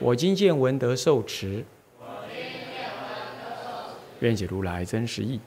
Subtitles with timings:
[0.00, 1.64] 我今见闻得受持，
[4.20, 5.40] 愿解如来真实义。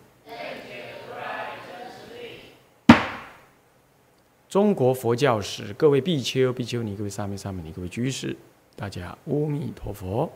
[4.49, 8.35] 中国佛教史，各位比丘、比丘尼，各位沙弥、沙弥尼，各位居士，
[8.75, 10.29] 大家阿弥陀佛。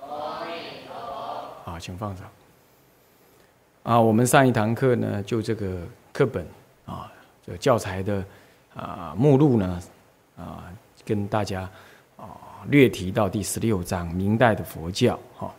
[0.00, 0.52] 阿弥
[0.88, 0.96] 陀
[1.64, 1.70] 佛。
[1.70, 2.28] 啊，请放上。
[3.84, 6.44] 啊，我们上一堂课呢，就这个课本
[6.86, 7.12] 啊，
[7.46, 8.24] 这个教材的
[8.74, 9.80] 啊目录呢，
[10.36, 10.64] 啊，
[11.04, 11.70] 跟大家
[12.68, 15.54] 略提到第十六章明代的佛教哈。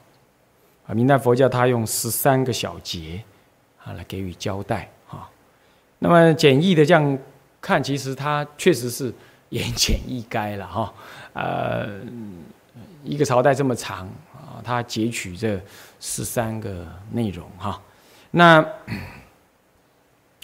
[0.87, 3.23] 啊，明代佛教它用十三个小节
[3.83, 5.29] 啊来给予交代哈。
[5.99, 7.17] 那么简易的这样。
[7.63, 9.13] 看，其实它确实是
[9.49, 10.91] 言简意赅了哈。
[11.33, 12.01] 呃，
[13.03, 15.61] 一个朝代这么长啊，他截取这
[15.99, 17.79] 十三个内容哈。
[18.31, 18.65] 那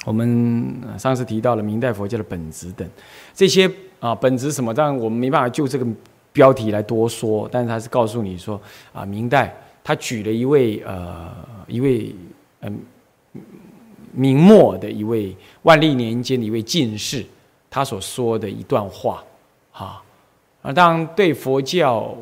[0.06, 2.88] 我们上次提到了明代佛教的本质等
[3.34, 3.68] 这些
[4.00, 4.72] 啊，本质什么？
[4.72, 5.88] 当然我们没办法就这个
[6.38, 8.62] 标题来多说，但是他是告诉你说
[8.94, 9.52] 啊，明代
[9.84, 11.34] 他举了一位呃
[11.68, 12.16] 一位
[12.62, 12.80] 嗯。
[14.14, 17.24] 明末的一位万历年间的一位进士，
[17.70, 19.24] 他所说的一段话，
[19.72, 20.02] 哈
[20.64, 22.18] 啊，当然对佛教，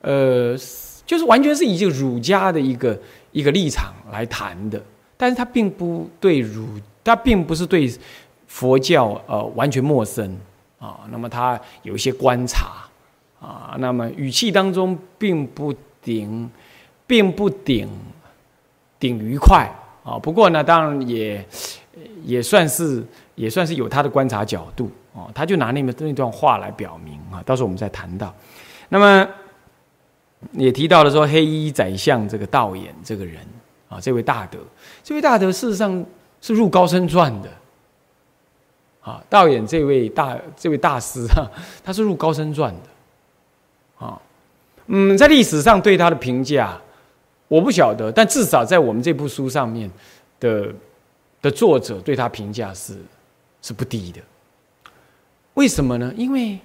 [0.00, 0.56] 呃，
[1.04, 2.98] 就是完全是以这个儒家的一个
[3.30, 4.82] 一个立场来谈的，
[5.18, 6.66] 但是他并不对儒，
[7.02, 7.92] 他并不是对
[8.46, 10.34] 佛教呃完全陌生
[10.84, 12.84] 啊，那么他有一些观察
[13.40, 16.50] 啊，那么语气当中并不顶，
[17.06, 17.88] 并不顶
[18.98, 19.70] 顶愉快。
[20.04, 21.42] 啊，不过呢，当然也
[22.22, 23.02] 也算是
[23.34, 28.34] 也算是有他的观察角度哦，他就拿那么那段话来表明啊，到时候我们再谈到。
[28.90, 29.26] 那么
[30.52, 33.40] 也提到了说，黑衣宰相这个道演这个人
[33.88, 34.58] 啊，这位大德，
[35.02, 36.04] 这位大德事实上
[36.42, 37.48] 是入高僧传的
[39.04, 41.46] 啊，道演这位大这位大师哈，
[41.84, 44.20] 他是入高僧传的啊，
[44.86, 46.80] 嗯，在历史上对他的评价。
[47.48, 49.88] 我不晓得，但至少在我们这部书上面
[50.40, 50.74] 的
[51.42, 52.96] 的作者对他评价是
[53.60, 54.20] 是不低的。
[55.52, 56.12] 为什么呢？
[56.16, 56.58] 因为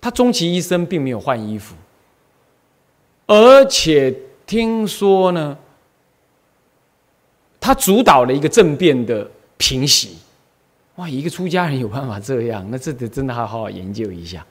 [0.00, 1.76] 他终其一生并没有换衣服，
[3.26, 4.12] 而且
[4.46, 5.56] 听说呢，
[7.60, 10.16] 他主导了一个政变的平息。
[10.98, 14.46] 哇，一个出家人有办法这样，那这得真的要好好研究一下。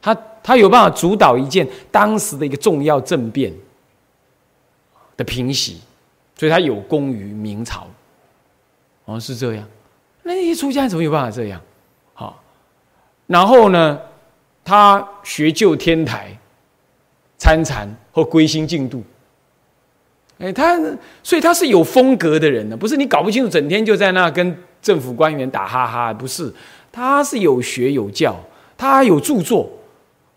[0.00, 3.52] 他他有办法主导一件当时的一个重要政变。
[5.14, 5.82] 的平息，
[6.34, 7.86] 所以他有功于明朝，
[9.04, 9.68] 哦是这样。
[10.22, 11.60] 那些出家人怎么有办法这样？
[12.14, 12.42] 好，
[13.26, 14.00] 然后呢，
[14.64, 16.34] 他学就天台、
[17.36, 19.04] 参禅或归心净度。
[20.38, 20.80] 哎，他
[21.22, 26.52] 所以他是有风格的人呢，不是你搞不清楚，整天就在那跟政府官员打哈哈，不是，
[26.90, 28.36] 他是有学有教，
[28.76, 29.70] 他有著作，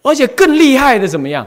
[0.03, 1.45] 而且更厉害的怎么样？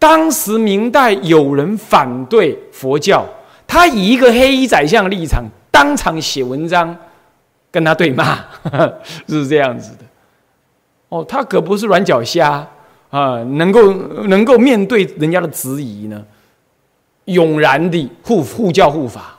[0.00, 3.24] 当时明代有人反对佛教，
[3.66, 6.96] 他以一个黑衣宰相的立场，当场写文章
[7.70, 8.38] 跟他对骂，
[9.28, 10.04] 是这样子的。
[11.08, 12.66] 哦，他可不是软脚虾
[13.10, 13.92] 啊，能够
[14.26, 16.24] 能够面对人家的质疑呢，
[17.24, 19.38] 勇然的护护教护法，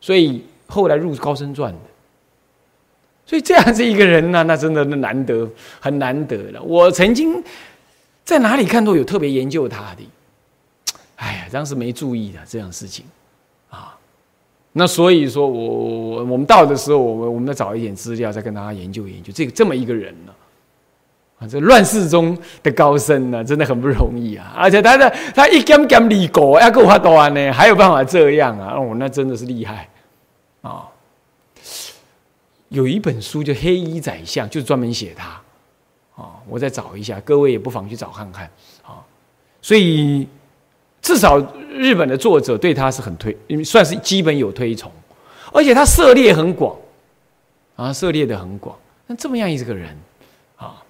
[0.00, 1.78] 所以后来入高僧传的。
[3.30, 5.48] 所以这样子一个人呢， 那真的难得，
[5.78, 6.60] 很难得了。
[6.60, 7.40] 我曾经。
[8.22, 10.08] 在哪里看到有特别研究他的，
[11.16, 13.04] 哎呀，当时没注意的这样事情，
[13.68, 13.96] 啊，
[14.72, 19.32] 那所以说我我我们到的时候，我们我们再找一点资料，再跟大家研究研究。
[19.32, 20.32] 这个这么一个人呢，
[21.40, 29.88] 啊，这乱世中的高僧呢，真的很不容易啊，而且他的他一根根立果要够他多呢，还有办法这样啊，哦，那真的是厉害。
[30.62, 30.86] 啊，
[32.70, 35.40] 有一本书叫《黑衣宰相》，就专门写他。
[36.16, 38.44] 啊，我再找一下，各位也不妨去找看看
[38.82, 38.98] 啊。
[39.62, 40.26] 所以
[41.00, 41.38] 至少
[41.70, 44.90] 日本的作者对他是很推，算是基本有推崇，
[45.52, 46.76] 而且他涉猎很广
[47.76, 48.76] 啊，涉猎的很广。
[49.06, 49.96] 那这么样一个人
[50.56, 50.82] 啊，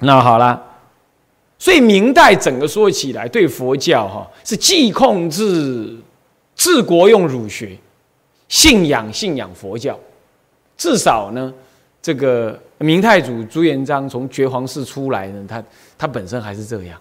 [0.00, 0.66] 那好了。
[1.58, 5.94] 所以明代整个说起来，对佛教哈是既控制
[6.56, 7.76] 治国用儒学，
[8.48, 9.98] 信仰信仰佛教，
[10.80, 11.52] 至少呢。
[12.02, 15.62] 这个明太祖朱元璋从绝皇室出来呢，他
[15.98, 16.98] 他本身还是这样。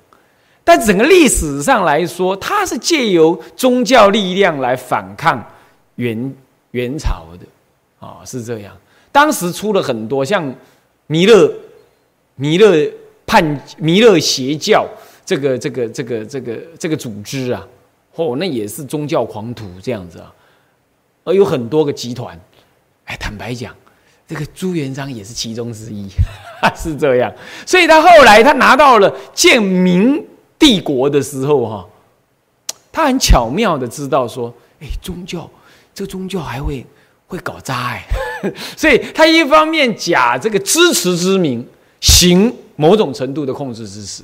[0.61, 5.41] 但整个历史上来说，他是借由宗教力量来反抗
[5.95, 6.35] 元
[6.71, 8.75] 元朝的，啊，是这样。
[9.09, 10.53] 当时出了很多像
[11.07, 11.49] 弥勒、
[12.35, 12.91] 弥勒
[13.25, 14.85] 叛、弥勒邪教
[15.25, 17.65] 这个、这个、这个、这个、这个组织啊，
[18.15, 20.29] 哦，那也是宗教狂徒这样子啊，
[21.23, 22.37] 而有很多个集团。
[23.09, 23.75] 哎，坦白讲，
[24.27, 26.07] 这个朱元璋也是其中之一，
[26.77, 27.33] 是这样。
[27.65, 30.23] 所以他后来他拿到了建明
[30.59, 31.87] 帝国的时候，哈，
[32.91, 35.49] 他很巧妙的知道说，哎，宗教
[35.91, 36.85] 这宗教还会
[37.25, 38.03] 会搞渣哎，
[38.77, 41.67] 所以他一方面假这个支持之名，
[41.99, 44.21] 行某种程度的控制之实。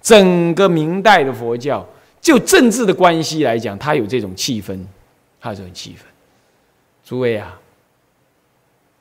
[0.00, 1.86] 整个明代的佛教，
[2.20, 4.78] 就政治的关系来讲，它有这种气氛，
[5.38, 6.04] 它有这种气氛。
[7.04, 7.60] 诸位啊。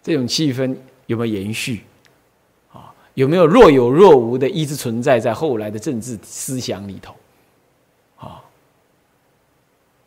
[0.05, 0.75] 这种气氛
[1.07, 1.81] 有没有延续？
[2.71, 7.15] 啊，有没有若有若无的一直存在在后来的政治思想里头？
[8.17, 8.39] 啊，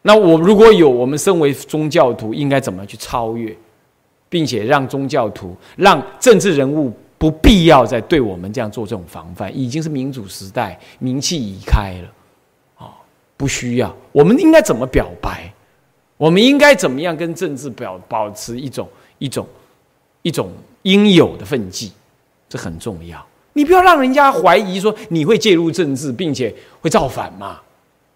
[0.02, 3.52] 那我如果有，我们身为宗教徒，应该怎么去超越，
[4.28, 9.50] 并且让宗教徒、让政治人物不必要再对我们这样做这种防范？
[9.58, 12.94] 已经是民主时代，名气已开了，啊，
[13.36, 13.92] 不需要。
[14.12, 15.52] 我们应该怎么表白？
[16.16, 19.44] 我们应该怎么样跟政治表保持一种一种？
[20.22, 20.50] 一种
[20.82, 21.92] 应有的奋际，
[22.48, 23.24] 这很重要。
[23.52, 27.60] 你不要让人家怀疑说你会介入政治，并且会造反嘛？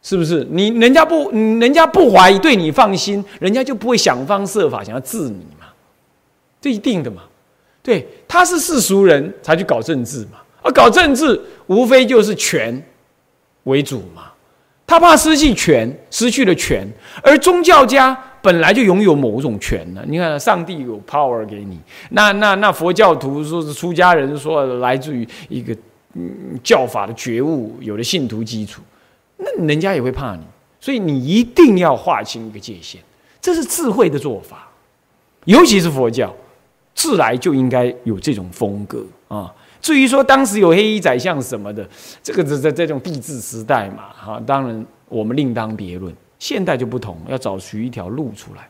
[0.02, 0.46] 是不是？
[0.50, 5.66] 你人家不，人家不怀疑，对你放心，人家就不会想方设法想要治你嘛？
[6.60, 7.22] 这一定的嘛？
[7.82, 10.38] 对，他是世俗人才去搞政治嘛？
[10.62, 12.80] 而搞政治无非就是权
[13.64, 14.30] 为主嘛。
[14.86, 16.86] 他怕失去权，失去了权，
[17.22, 18.16] 而宗教家。
[18.42, 20.02] 本来就拥有某种权呢。
[20.06, 21.78] 你看，上帝有 power 给你，
[22.10, 25.74] 那那那佛教徒说是出家人说来自于一个
[26.14, 28.82] 嗯教法的觉悟，有了信徒基础，
[29.38, 30.42] 那人家也会怕你，
[30.80, 33.00] 所以你一定要划清一个界限，
[33.40, 34.68] 这是智慧的做法，
[35.44, 36.34] 尤其是佛教，
[36.94, 39.54] 自来就应该有这种风格啊。
[39.80, 41.88] 至于说当时有黑衣宰相什么的，
[42.22, 46.14] 这个在在这种帝制时代嘛，哈，当然我们另当别论。
[46.42, 48.68] 现代就不同，要找寻一条路出来。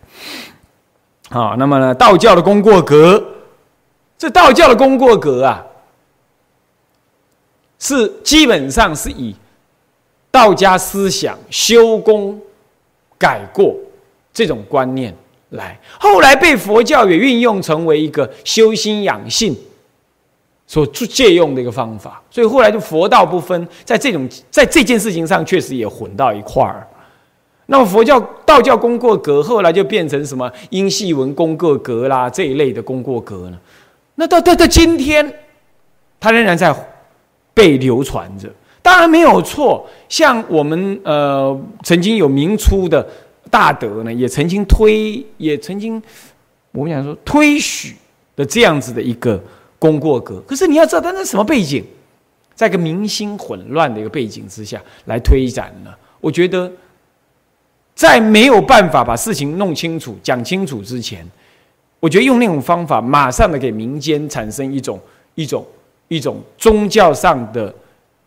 [1.31, 3.25] 好，那么呢，道教的功过格，
[4.19, 5.65] 这道教的功过格啊，
[7.79, 9.35] 是基本上是以
[10.31, 12.39] 道家思想修功
[13.17, 13.75] 改过
[14.35, 15.17] 这种观念
[15.49, 19.57] 来，后来被佛教也运用成为一个修心养性
[20.67, 26.87] 所借用的一个方法，所以后来就佛道不分，在这种在这件事情上确实也混到一块儿。
[27.73, 33.59] 那佛教、道教功过格，后来就变成什么音系文功过格啦这一类的功过格呢？
[34.17, 35.35] 那到到到今天，
[36.21, 36.71] 它仍然在
[37.55, 38.47] 被流传着。
[38.83, 43.09] 当然没有错，像我们呃曾经有明初的
[43.51, 46.01] 大德呢，也曾经推，也曾经
[46.73, 47.97] 我们讲说推许
[48.37, 49.43] 的这样子的一个
[49.79, 50.43] 功过格。
[50.47, 51.83] 可是你要知道，它是什么背景，
[52.55, 55.91] 在一个民心混乱的一个背景之下来推展呢？
[56.21, 56.71] 我觉得。
[57.95, 61.25] 在没有办法把事情弄清楚、讲清楚之前，
[62.01, 64.99] 我觉得用那种方法，马上的给民间产生一种、
[65.35, 65.65] 一种、
[66.09, 67.73] 一种宗教上的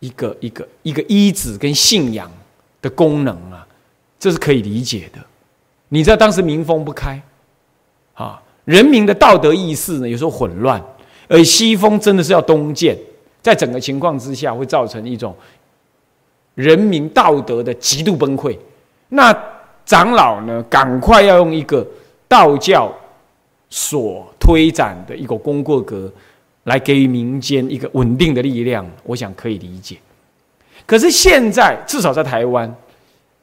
[0.00, 2.30] 一个、一个、一个依止跟信仰
[2.80, 3.66] 的功能啊，
[4.18, 5.18] 这是可以理解的。
[5.88, 7.20] 你知道当时民风不开，
[8.14, 10.82] 啊，人民的道德意识呢有时候混乱，
[11.28, 12.96] 而西风真的是要东渐，
[13.42, 15.34] 在整个情况之下会造成一种
[16.54, 18.56] 人民道德的极度崩溃。
[19.08, 19.32] 那
[19.86, 21.86] 长老呢，赶快要用一个
[22.26, 22.92] 道教
[23.70, 26.12] 所推展的一个功过格，
[26.64, 28.84] 来给予民间一个稳定的力量。
[29.04, 29.96] 我想可以理解。
[30.84, 32.74] 可是现在至少在台湾，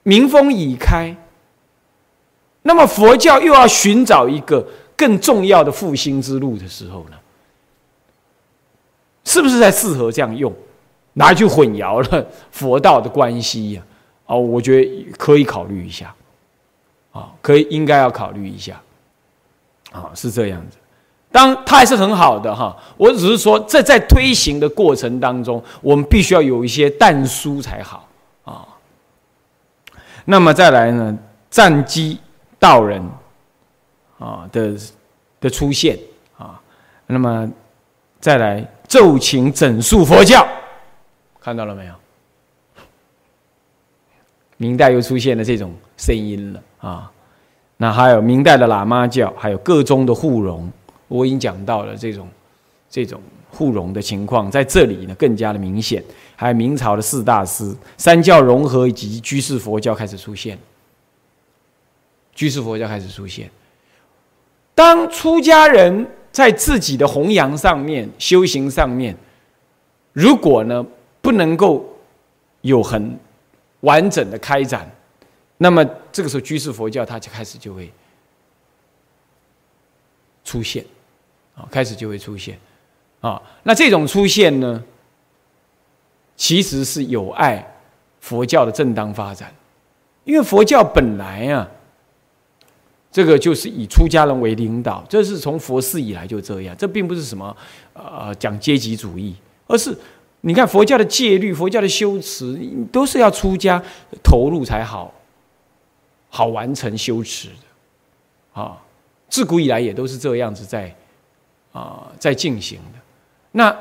[0.04, 1.16] 民风已开，
[2.64, 7.18] 那么佛教又要寻找一个更重要的复兴之路的时候呢，
[9.24, 10.54] 是不是在适合这样用，
[11.14, 13.84] 拿去混淆了佛道的关系呀？
[14.26, 16.14] 哦，我觉得可以考虑一下。
[17.14, 18.82] 啊，可以应该要考虑一下，
[19.92, 20.78] 啊，是这样子。
[21.32, 28.08] 当它还是很好的哈，我只是说，这在推行的过程当中，我们必须要有一些淡书才好
[28.44, 28.68] 啊。
[30.26, 31.18] 那么再来呢，
[31.50, 32.20] 战机
[32.60, 33.02] 道人
[34.20, 34.76] 啊的
[35.40, 35.98] 的出现
[36.38, 36.62] 啊，
[37.08, 37.52] 那么
[38.20, 40.48] 再来奏请整肃佛教，
[41.40, 41.94] 看到了没有？
[44.58, 46.62] 明代又出现了这种声音了。
[46.84, 47.10] 啊，
[47.78, 50.70] 那还有明代的喇嘛教，还有各宗的护荣，
[51.08, 52.28] 我已经讲到了这种
[52.90, 56.04] 这种互融的情况，在这里呢更加的明显。
[56.36, 60.60] 还有明朝的四大师，三教融合以及居士佛教开始出现，
[62.36, 63.50] 居士佛教开始出现。
[64.76, 69.16] 当出家人在自己的弘扬上面、修行上面，
[70.12, 70.86] 如果呢
[71.22, 71.86] 不能够
[72.60, 73.18] 有很
[73.82, 74.92] 完整的开展，
[75.64, 77.90] 那么这个时候居士佛教它就开始就会
[80.44, 80.86] 出现，
[81.56, 82.60] 啊，开始就会出现，
[83.22, 84.84] 啊，那这种出现呢，
[86.36, 87.66] 其实是有碍
[88.20, 89.56] 佛教的正当发展，
[90.26, 91.66] 因为佛教本来啊。
[93.10, 96.76] 这个就是以出家人为领导，这是从佛寺以来就这样。
[96.76, 97.56] 这并不是什么
[97.94, 99.36] 呃讲阶级主义，
[99.68, 99.96] 而是
[100.42, 102.60] 你看佛教的戒律、佛教的修持，
[102.92, 103.80] 都是要出家
[104.24, 105.14] 投入才好，
[106.34, 108.82] 好完成修持的啊。
[109.30, 110.92] 自古以来也都是这样子在
[111.72, 113.00] 啊在进行的。
[113.52, 113.78] 那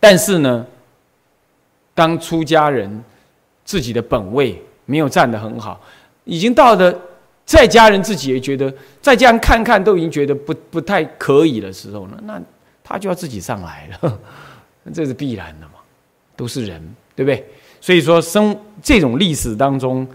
[0.00, 0.66] 但是呢，
[1.94, 3.04] 当出家人
[3.64, 5.80] 自己的本位没有站得很好，
[6.24, 6.92] 已经到了。
[7.44, 12.40] 在家人自己也觉得，在家人看看都已经觉得不不太可以的时候呢，那
[12.84, 14.20] 他就要自己上来了，
[14.94, 15.74] 这是必然的嘛，
[16.36, 16.80] 都是人，
[17.16, 17.44] 对不对？
[17.80, 20.06] 所以说，生这种历史当中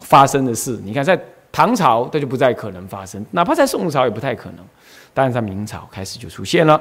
[0.00, 1.18] 发生的事，你看在
[1.50, 4.64] 唐朝这就不再可能发生，哪怕在宋朝也不太可能，
[5.12, 6.80] 当然在明朝开始就出现了。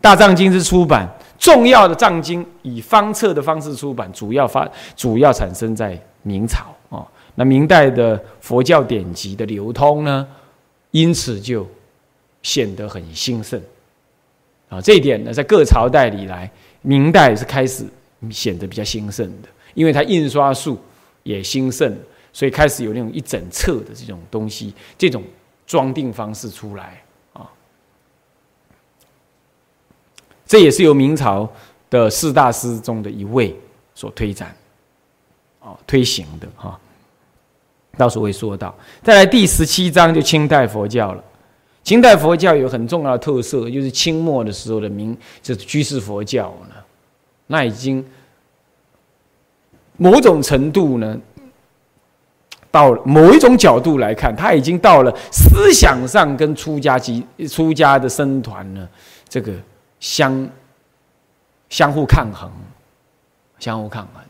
[0.00, 7.06] 大藏经之出版，重要的藏经以方册的方式出版，主要发主要产生在明朝啊。
[7.36, 10.26] 那明代的佛教典籍的流通呢，
[10.90, 11.64] 因此就
[12.42, 13.62] 显得很兴盛
[14.68, 14.80] 啊。
[14.80, 17.86] 这一点呢，在各朝代里来，明代是开始
[18.28, 20.76] 显得比较兴盛的，因为它印刷术
[21.22, 21.96] 也兴盛，
[22.32, 25.22] 所以开始有那种一整册的这种东西，这种
[25.66, 27.02] 装订方式出来
[27.32, 27.48] 啊。
[30.46, 31.50] 这也是由明朝
[31.88, 33.56] 的四大师中的一位
[33.94, 34.54] 所推展
[35.60, 36.78] 哦推行的哈。
[37.96, 41.22] 到时候会说到，再来第十七章就清代佛教了。
[41.84, 46.76] 清代佛教有很重要的特色，就是清末的时候的明，就是居士佛教呢，
[47.48, 48.02] 那已经
[49.96, 51.16] 某种程度呢，
[52.70, 58.88] 到某一种角度来看，他已经到了思想上跟出家及出家的僧团呢，
[59.28, 59.52] 这个
[60.00, 60.48] 相
[61.68, 62.50] 相互抗衡，
[63.58, 64.22] 相互抗衡。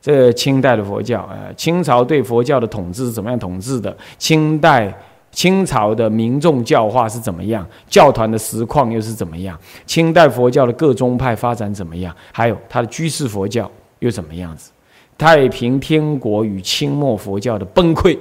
[0.00, 3.96] 这清代的佛教，呃，清朝对佛教的统治是怎么样统治的？
[4.18, 4.96] 清代
[5.32, 7.66] 清朝的民众教化是怎么样？
[7.88, 9.58] 教团的实况又是怎么样？
[9.84, 12.14] 清代佛教的各宗派发展怎么样？
[12.30, 14.70] 还有他的居士佛教又怎么样子？
[15.18, 18.18] 太平天国与清末佛教的崩溃，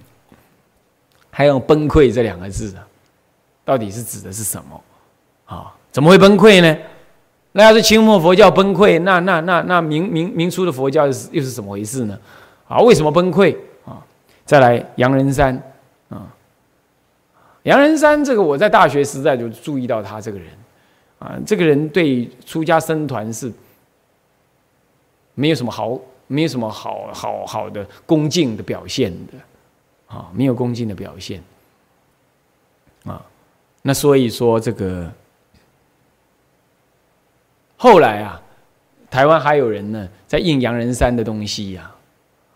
[1.30, 2.86] 还用“崩溃”这两个字啊？
[3.64, 4.80] 到底是指的是什么？
[5.44, 6.78] 啊，怎么会崩溃呢？
[7.52, 12.18] 那要是清末佛教崩溃，那那那那明明明初的佛教又是又是怎么回事呢？
[12.68, 14.02] 啊，为什么崩溃啊？
[14.46, 15.62] 再来杨仁山
[16.08, 16.26] 啊，
[17.64, 20.48] 杨仁山这个我在大学时代就注意到他这个人
[21.18, 23.52] 啊，这个人对出家僧团是
[25.36, 31.40] 没有什么好，没有什么好好好的恭敬的表现的啊，没有恭敬的表现
[33.04, 33.24] 啊，
[33.82, 35.08] 那所以说这个。
[37.78, 38.40] 后来啊，
[39.10, 41.94] 台湾还有人呢在印洋人山的东西呀，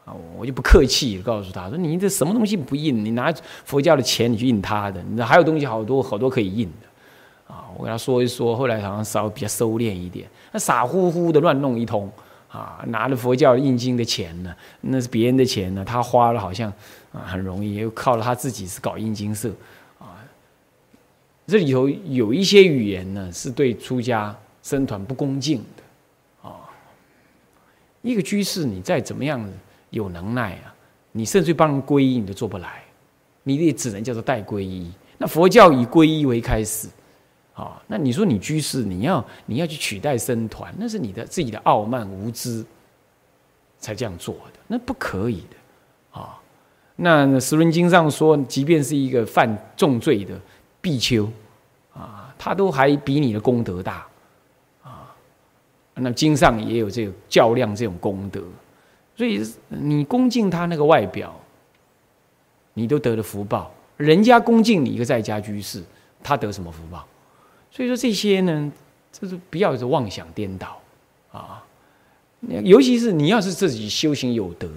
[0.06, 3.04] 啊，我就不客气告诉他说：“你这什么东西不印？
[3.04, 3.30] 你拿
[3.66, 6.88] 佛教的钱你去印他的，你还有东西好多好多可以印的。”
[7.54, 12.10] 啊，我跟他说一说，后来好像稍微比较收敛一点，那傻乎乎的乱弄一通
[12.50, 16.72] 啊，拿了佛教印经的钱呢，那是别人的钱呢，他花了好像
[17.12, 19.50] 啊很容易，又靠了他自己是搞印经社
[19.98, 20.18] 啊，
[21.46, 24.36] 这里头有一些语言呢是对出家。
[24.62, 26.68] 僧团不恭敬的啊，
[28.02, 29.42] 一个居士，你再怎么样
[29.88, 30.74] 有能耐啊，
[31.12, 32.82] 你甚至帮人皈依，你都做不来，
[33.42, 34.92] 你也只能叫做代皈依。
[35.16, 36.88] 那佛教以皈依为开始，
[37.60, 42.64] 啊，那你说你居士，你要你要去取代僧团，那是你的自己的傲慢无知
[43.78, 46.40] 才这样做的，那不可以的啊。
[46.96, 50.40] 那《十轮经》上说，即便是一个犯重罪的
[50.80, 51.30] 比丘
[51.92, 54.06] 啊，他都还比你的功德大。
[54.82, 55.14] 啊
[55.94, 58.42] 那经上也有这个较量这种功德，
[59.14, 61.38] 所以你恭敬他那个外表，
[62.72, 63.70] 你都得了福报。
[63.98, 65.82] 人家恭敬你一个在家居士，
[66.22, 67.06] 他得什么福报？
[67.70, 68.72] 所以说这些呢，
[69.12, 70.80] 就是不要是妄想颠倒
[71.32, 71.64] 啊。
[72.62, 74.68] 尤其是你要是自己修行有德、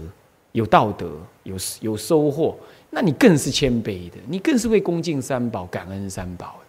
[0.51, 1.11] 有道德、
[1.43, 2.57] 有有收获，
[2.89, 6.59] 那你更是谦卑的，你更是会恭敬三宝、感恩三宝。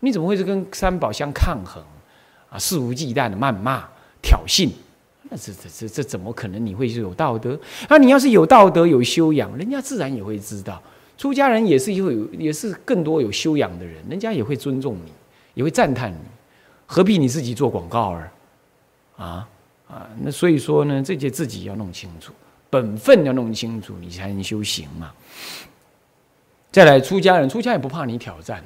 [0.00, 1.82] 你怎么会是跟三宝相抗衡
[2.50, 2.58] 啊？
[2.58, 3.88] 肆无忌惮的谩骂、
[4.20, 4.68] 挑衅，
[5.30, 6.64] 那这这这这怎么可能？
[6.64, 7.58] 你会是有道德？
[7.88, 10.80] 那你要是有道德、有修养，人家自然也会知道。
[11.16, 15.10] 出家人也是有也是更多有修养的人，人家也会尊重你，
[15.56, 16.18] 也会赞叹你。
[16.86, 18.30] 何必你自己做广告儿？
[19.16, 19.48] 啊
[19.88, 20.06] 啊！
[20.20, 22.32] 那所以说呢，这些自己要弄清楚，
[22.68, 25.10] 本分要弄清楚，你才能修行嘛。
[26.70, 28.62] 再来，出家人，出家也不怕你挑战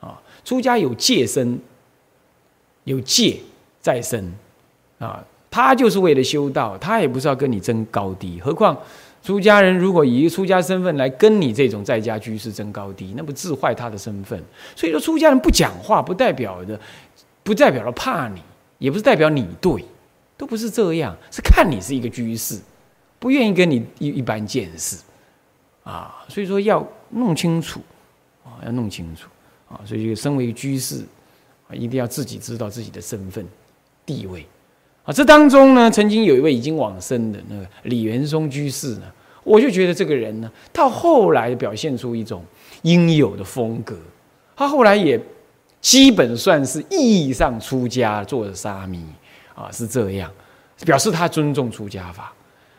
[0.00, 0.20] 啊。
[0.44, 1.58] 出家有戒身，
[2.84, 3.40] 有戒
[3.80, 4.30] 在身
[4.98, 5.24] 啊。
[5.50, 8.38] 他就是为了修道，他也不是要跟你争高低。
[8.38, 8.76] 何况
[9.26, 14.40] 出家人如果以出家身份来跟你这种在家居士争高低，那不自坏他的身份。
[14.76, 16.80] 所以说，出家人不讲话，不代表的，
[17.42, 18.40] 不代表了怕你，
[18.78, 19.84] 也不是代表你对，
[20.36, 22.60] 都不是这样，是看你是一个居士，
[23.18, 24.98] 不愿意跟你一一般见识
[25.82, 26.24] 啊。
[26.28, 26.86] 所以说要。
[27.10, 27.80] 弄清楚
[28.44, 29.28] 啊，要弄清楚
[29.68, 31.04] 啊，所以身为居士
[31.68, 33.46] 啊，一定要自己知道自己的身份
[34.04, 34.44] 地位
[35.06, 35.12] 啊。
[35.12, 39.04] 这当中呢，曾经有一位已经往生的那个李元松居士呢，
[39.42, 42.44] 我就觉得这个人呢，到后来表现出一种
[42.82, 43.96] 应有的风格。
[44.54, 45.18] 他后来也
[45.80, 49.04] 基本算是意义上出家做沙弥
[49.54, 50.30] 啊，是这样，
[50.84, 52.32] 表示他尊重出家法。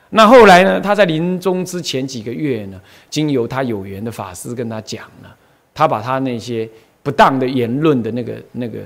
[0.09, 0.79] 那后来呢？
[0.79, 5.35] 他在临终之前几个月呢，经由他有缘的法师跟他讲了，
[5.73, 6.67] 他把他那些
[7.03, 8.79] 不当的言论的那个、那个、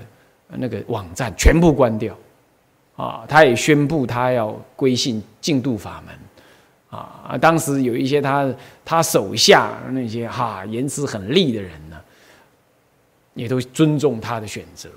[0.58, 2.18] 那个网站全部关掉，
[3.02, 6.16] 啊，他也宣布他要归信净度法门，
[7.00, 8.54] 啊，当时有一些他
[8.86, 12.00] 他手下那些哈言辞很厉的人呢，
[13.34, 14.88] 也都尊重他的选择。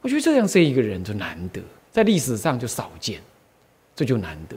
[0.00, 3.20] 我觉得这样这一个人就难得，在历史上就少见，
[3.96, 4.56] 这就难得。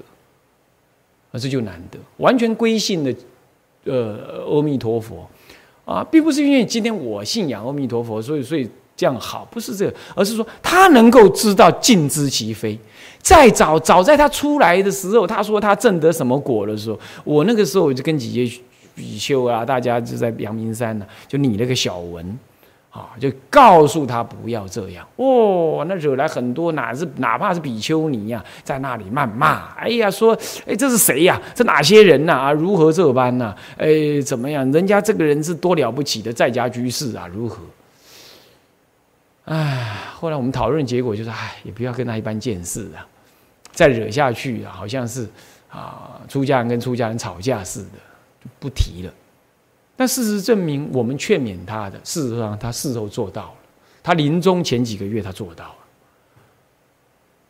[1.31, 3.15] 啊这就难得，完全归信的，
[3.83, 5.27] 呃，阿弥陀佛，
[5.83, 12.77] 啊，并不是因为今天我信仰阿弥陀佛，所以所以这样好，不是这个，而是说他能够知道尽知其非。
[13.21, 18.59] 再早早在他出来的时候，他说他证得什么果的时候，我那个时候我就跟几些
[18.95, 22.37] 比丘啊，大家就在阳明山呢，就拟了个小文。
[22.89, 29.71] 啊，就告诉他不要这样哦，那惹来很多，哪是哪怕是比丘尼呀，在那里谩骂。
[29.75, 31.39] 哎呀，说，哎，这是谁呀？
[31.53, 32.33] 这哪些人呐？
[32.33, 33.53] 啊，如何这般呐？
[33.77, 34.71] 哎，怎么样？
[34.71, 37.27] 人家这个人是多了不起的在家居士啊？
[37.31, 37.57] 如何？
[39.47, 43.07] 哎，后来我们讨论结果就是，哎，也不要跟他一般见识啊，
[43.71, 45.27] 再惹下去啊，好像是
[45.69, 47.97] 啊，出家人跟出家人吵架似的，
[48.43, 49.13] 就不提了。
[49.95, 53.53] 但事实证明，我们劝勉他的，事实上他事后做到了。
[54.03, 55.75] 他临终前几个月，他做到了，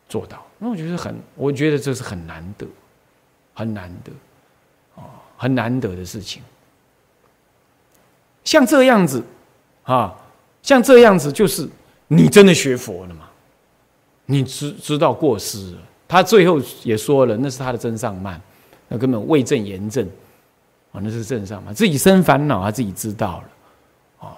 [0.08, 0.46] 做到。
[0.60, 2.66] 那我觉得很，我觉得这是很难得，
[3.54, 4.12] 很难得，
[4.96, 6.42] 啊，很难得的事情。
[8.44, 9.24] 像这样子，
[9.84, 10.16] 啊，
[10.62, 11.68] 像这样子，就是
[12.08, 13.30] 你真的学佛了吗？
[14.26, 15.78] 你知知道过失了。
[16.08, 18.42] 他最后也说了，那是他的真上慢，
[18.88, 20.08] 那根本未正言正。
[21.00, 21.72] 那是正上嘛？
[21.72, 23.50] 自己生烦恼，他自己知道了，
[24.22, 24.30] 哦，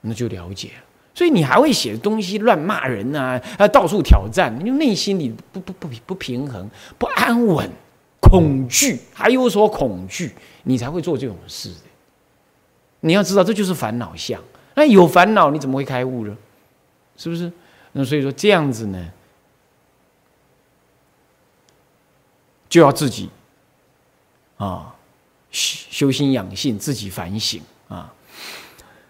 [0.00, 0.84] 那就了解了。
[1.14, 7.68] 所以你还会写东西乱骂人啊，啊，到处挑战，你内心里不不不不平衡、不安稳、
[8.22, 11.70] 恐惧，还有所恐惧，你才会做这种事。
[13.00, 14.40] 你要知道，这就是烦恼相。
[14.74, 16.34] 那有烦恼，你怎么会开悟呢？
[17.16, 17.50] 是不是？
[17.92, 19.10] 那所以说这样子呢，
[22.68, 23.30] 就要自己
[24.56, 24.92] 啊。
[25.52, 28.12] 修修心养性，自己反省啊。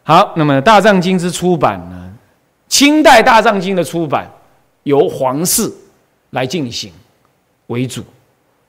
[0.04, 2.14] 好，那么《大藏经》之出版呢？
[2.68, 4.30] 清代《大藏经》的出版
[4.84, 5.72] 由皇室
[6.30, 6.92] 来进行
[7.66, 8.04] 为主，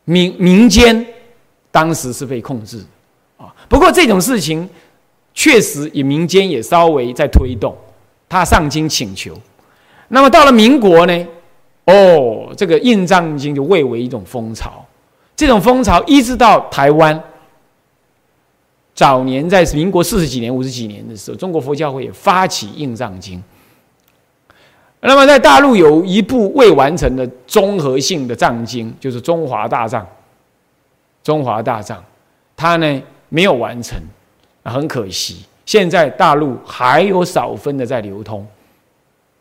[0.06, 1.06] 民民间
[1.69, 2.84] 当时是被控制
[3.38, 3.54] 啊。
[3.69, 4.67] 不过这种事情
[5.36, 7.78] 确实也民间也稍微在推动，
[8.30, 9.34] 他上京请求。
[10.10, 11.28] 那么到了民国呢？
[11.86, 14.86] 哦，这个印藏经就蔚为一种风潮。
[15.36, 17.22] 这种风潮一直到台湾。
[18.94, 23.42] 早年在民国四十几年、五十几年的时候，中国佛教会也发起印藏经。
[25.00, 30.04] 那么在大陆有一部未完成的综合性的藏经，就是《中华大藏》。
[31.24, 32.04] 中华大藏，
[32.56, 34.00] 它呢没有完成，
[34.63, 35.46] 很可惜。
[35.67, 38.43] 现在大陆还有少分的在流通，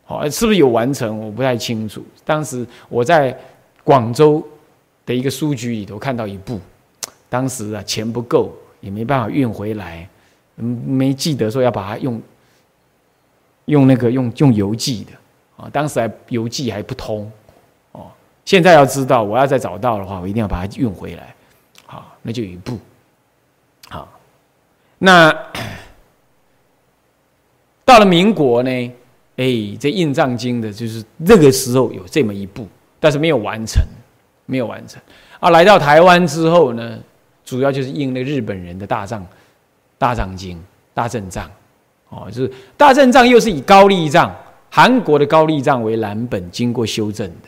[0.05, 1.17] 好，是不是有完成？
[1.25, 2.05] 我不太清楚。
[2.23, 3.35] 当时我在
[3.83, 4.47] 广州
[5.07, 6.59] 的一个书局里头看到一部，
[7.27, 8.55] 当时啊钱不够。
[8.79, 10.07] 也没办法运回来，
[10.57, 12.21] 嗯，没记得说要把它用
[13.65, 15.11] 用那个用用邮寄的
[15.57, 17.29] 啊，当时还邮寄还不通
[17.91, 18.05] 哦。
[18.45, 21.33] 现在要知道，我要再找到的话，我一定要把它运回来。
[21.87, 22.77] 好，那就一部，
[23.89, 24.07] 好，
[24.99, 25.35] 那
[27.87, 28.69] 到了民国呢？
[29.37, 29.45] 哎，
[29.79, 32.67] 这《印藏经》的就是那个时候有这么一部，
[32.99, 33.81] 但是没有完成，
[34.45, 35.01] 没有完成。
[35.39, 36.99] 啊，来到台湾之后呢，
[37.45, 39.25] 主要就是印那日本人的大藏
[39.97, 40.61] 大藏经、
[40.93, 41.49] 大正藏，
[42.09, 44.35] 哦，就是大正藏又是以高丽藏、
[44.69, 47.47] 韩国的高丽藏为蓝本，经过修正的，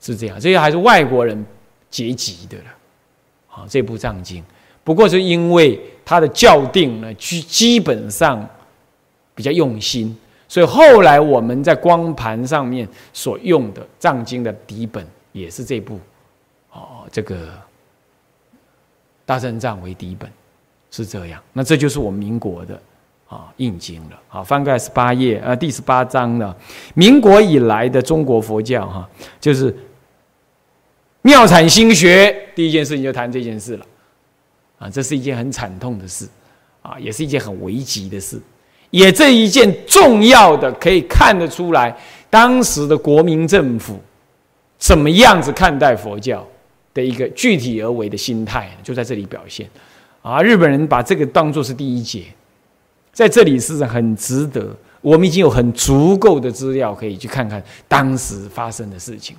[0.00, 0.40] 是这样。
[0.40, 1.46] 这些还是外国人
[1.88, 2.64] 结集的了。
[3.46, 4.42] 好，这部藏经，
[4.82, 8.44] 不过是因为它的校订呢，基基本上
[9.40, 10.14] 比较用心。
[10.46, 15.98] 所以后来我们在光盘上面所用的藏经的底本也是这部，
[16.72, 17.48] 哦，这个
[19.24, 20.30] 大正藏为底本，
[20.90, 21.42] 是这样。
[21.54, 22.78] 那这就是我们民国的
[23.28, 24.20] 啊印经了。
[24.28, 26.54] 好，翻开十八页，呃，第十八章呢，
[26.94, 29.08] 民国以来的中国佛教哈，
[29.40, 29.74] 就是
[31.22, 32.36] 妙产心学。
[32.54, 33.86] 第一件事情就谈这件事了，
[34.80, 36.28] 啊，这是一件很惨痛的事，
[36.82, 38.38] 啊，也是一件很危急的事。
[38.90, 41.96] 也这一件重要的，可以看得出来，
[42.28, 44.00] 当时的国民政府
[44.78, 46.44] 怎么样子看待佛教
[46.92, 49.68] 的一个具体而为的心态，就在这里表现。
[50.22, 52.24] 啊，日本人把这个当做是第一节，
[53.12, 54.76] 在这里是很值得。
[55.00, 59.36] 我们已经有很足够的资料可以去看看当时发生的事情，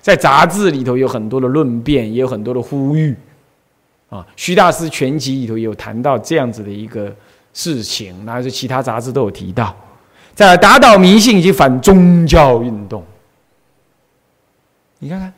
[0.00, 3.14] 在杂志里头有很多的论辩，也有很多的呼吁。
[4.08, 7.14] 啊，徐大师全集里头有谈到这样子的一个。
[7.52, 9.76] 事情，那还是其他杂志都有提到，
[10.34, 13.04] 在打倒迷信以及反宗教运动。
[14.98, 15.32] 你看看，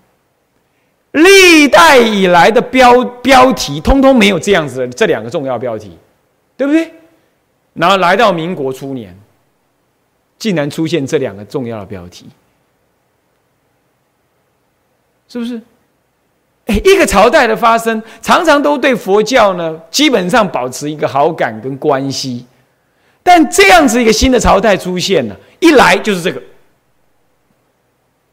[1.12, 5.98] 历代以来的标标题，通通没有这样子的这两个重要标题，
[6.57, 6.92] 对不对？
[7.72, 9.18] 然后来到民国初年，
[10.38, 12.27] 竟然出现这两个重要的标题，
[15.27, 15.61] 是不是？
[16.66, 22.46] 一个朝代的发生，常常都对佛教呢，基本上保持一个好感跟关系。
[23.22, 26.42] 但这样子一个新的朝代出现了，一来就是这个，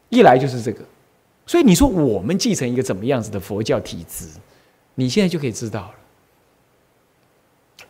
[0.08, 0.82] 一来就是这个。
[1.46, 4.26] 所以你说我们继承一个怎么样子的佛教体制，
[4.94, 5.94] 你现在就可以知道了。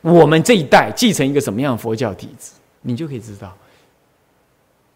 [0.01, 3.57] 我们这一代继承一个什么样佛教体制，你就可以知道，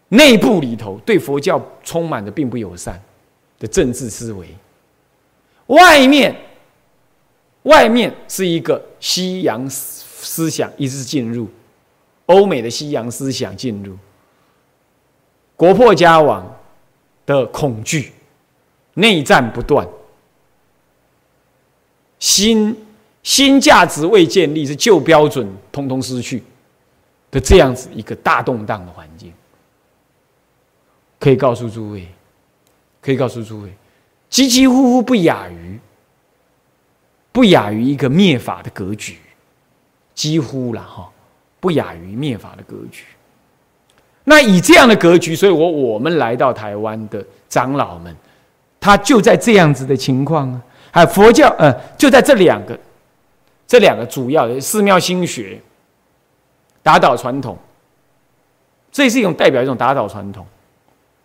[0.09, 3.01] 内部里头对佛教充满着并不友善
[3.59, 4.47] 的政治思维。
[5.67, 6.35] 外面，
[7.63, 11.49] 外面是一个西洋思想一直进入，
[12.27, 13.97] 欧美的西洋思想进入，
[15.55, 16.57] 国破家亡
[17.25, 18.13] 的恐惧，
[18.93, 19.85] 内战不断，
[22.19, 22.75] 新
[23.23, 26.41] 新价值未建立，是旧标准通通失去
[27.29, 29.33] 的这样子一个大动荡的环境，
[31.19, 32.07] 可以告诉诸位，
[33.01, 33.73] 可以告诉诸位。
[34.29, 35.79] 几几乎乎不亚于，
[37.31, 39.17] 不亚于一个灭法的格局，
[40.13, 41.09] 几乎了哈，
[41.61, 43.05] 不亚于灭法的格局。
[44.25, 48.13] 那以这样的格局，所以我我们来到台湾的长老们，
[48.81, 50.61] 他就在这样子的情况啊，
[50.91, 52.77] 还佛教，呃，就在这两个，
[53.65, 55.61] 这两个主要的寺庙心学，
[56.83, 57.57] 打倒传统，
[58.91, 60.45] 这是一种代表一种打倒传统，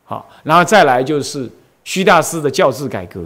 [0.05, 1.51] 好，然后再来就是。
[1.85, 3.25] 徐大师的教制改革，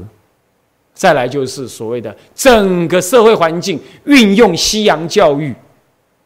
[0.95, 5.55] 再来就是所谓的整个社会环境运用西洋教育、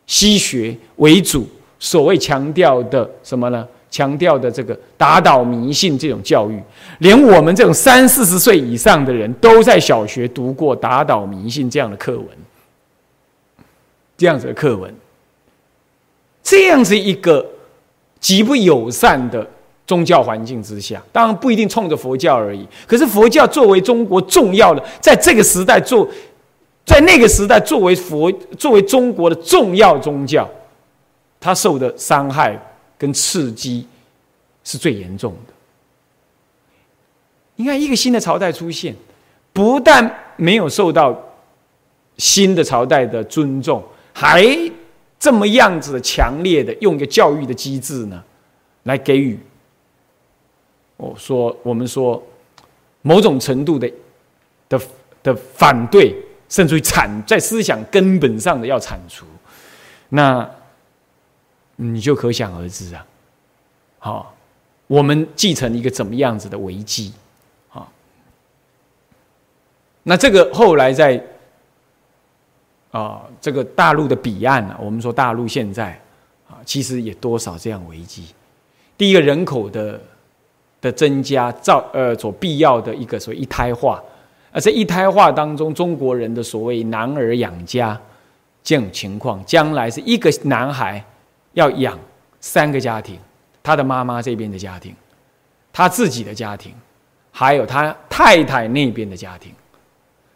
[0.06, 3.66] 西学为主，所谓强调的什么呢？
[3.90, 6.62] 强调的这个打倒迷信这种教育，
[7.00, 12.26] 连我们这种三四十岁以上的人都在小学读过打倒迷信这样的课文，
[14.16, 14.94] 这样子的课文，
[16.44, 17.44] 这样子一个
[18.20, 19.44] 极不友善的。
[19.90, 22.64] 宗教环境之下，当然不一定冲着佛教而已。
[22.86, 26.08] 可是佛教作为中国重要的，在这个时代做，
[26.86, 30.48] 在那个时代作为佛作为中国的重要宗教，
[31.40, 32.56] 它受的伤害
[32.96, 33.84] 跟刺激
[34.62, 35.52] 是最严重的。
[37.56, 38.94] 你看，一个新的朝代出现，
[39.52, 41.20] 不但没有受到
[42.16, 44.46] 新的朝代的尊重，还
[45.18, 48.22] 这么样子强烈的用一个教育的机制呢，
[48.84, 49.36] 来给予。
[51.00, 52.22] 我说，我们说
[53.00, 53.90] 某种程度的
[54.68, 54.78] 的
[55.22, 56.14] 的反对，
[56.46, 59.24] 甚至于铲在思想根本上的要铲除，
[60.10, 60.46] 那
[61.76, 63.06] 你就可想而知啊。
[63.98, 64.34] 好，
[64.86, 67.14] 我们继承一个怎么样子的危机？
[67.70, 67.90] 好，
[70.02, 71.24] 那这个后来在
[72.90, 75.98] 啊，这个大陆的彼岸啊，我们说大陆现在
[76.46, 78.34] 啊，其实也多少这样危机。
[78.98, 79.98] 第一个人口的。
[80.80, 84.02] 的增加造呃所必要的一个所谓一胎化，
[84.50, 88.00] 而在一胎化当中，中国人的所谓男儿养家
[88.62, 91.04] 这种情况，将来是一个男孩
[91.52, 91.98] 要养
[92.40, 93.18] 三个家庭，
[93.62, 94.94] 他的妈妈这边的家庭，
[95.72, 96.72] 他自己的家庭，
[97.30, 99.52] 还有他太太那边的家庭。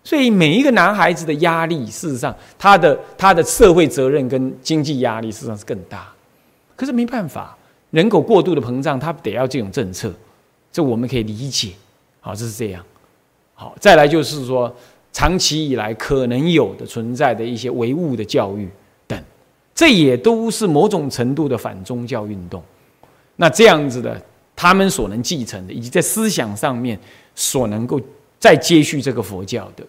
[0.06, 6.06] 所以每一个男孩子的压力，事实上，他的他的社会责任跟经济压力，事实上是更大。
[6.76, 7.56] 可是没办法，
[7.90, 10.12] 人口过度的膨胀，他得要这种政策，
[10.74, 11.70] 这我们可以理解。
[12.20, 12.84] 好，这是这样。
[13.54, 14.74] 好，再来就是说，
[15.12, 18.68] 长期以来可能有的存在的一些唯物的教育
[19.06, 19.22] 等，
[19.72, 22.60] 这也都是某种程度的反宗教运动。
[23.36, 24.20] 那这样子的，
[24.56, 26.98] 他们所能继承的，以及在思想上面
[27.36, 28.00] 所能够
[28.40, 29.86] 再接续这个佛教的。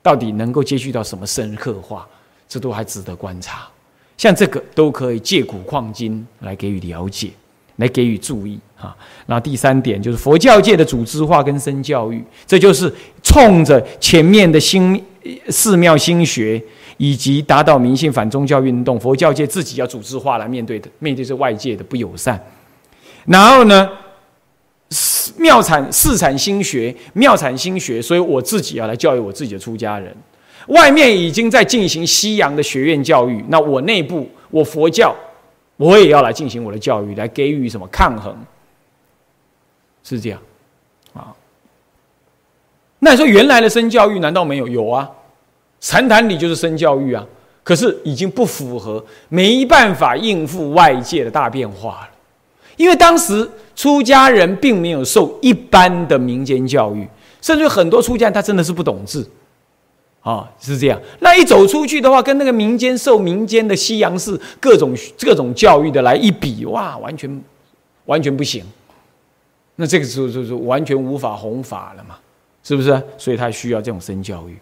[0.00, 2.08] 到底能够接续到什么深刻化，
[2.48, 3.68] 这都还值得观察。
[4.16, 7.32] 像这个都可以借古况今来给予了解，
[7.76, 8.94] 来给予注意啊，
[9.26, 15.04] 那第三点就是佛教界的组织化跟深教育，这就是冲着前面的新
[15.48, 16.62] 寺庙新学
[16.96, 22.42] 以及达到迷信反宗教运动，佛教界自己要组织化来面对的，面对这外界的不友善。
[23.26, 23.88] 然后呢？
[25.36, 30.16] 庙产寺产心学，庙产心学，所以我自己要来教育我自己的出家人。
[30.68, 35.14] 外面已经在进行西洋的学院教育，那我内部我佛教，
[35.76, 38.34] 我也要来进行我的教育，来给予什么抗衡？
[40.08, 40.40] 是这样
[41.12, 41.34] 啊？
[43.00, 44.66] 那你说原来的生教育难道没有？
[44.66, 45.10] 有啊，
[45.80, 47.26] 禅坛里就是生教育啊，
[47.62, 52.10] 可是已经不符合，没办法应付外界的大变化了，
[52.76, 53.48] 因为当时。
[53.78, 57.06] 出家人并没有受一般的民间教育，
[57.40, 59.24] 甚至很多出家人他真的是不懂字，
[60.20, 61.00] 啊，是这样。
[61.20, 67.40] 那一走出去的话，跟那个民间受民间的西洋式各种各种教育的来一比，哇，完全
[68.06, 68.64] 完全不行。
[69.80, 72.16] 那这个时候就是完全无法弘法了嘛，
[72.64, 73.00] 是不是？
[73.16, 74.58] 所以他需要这种身教育。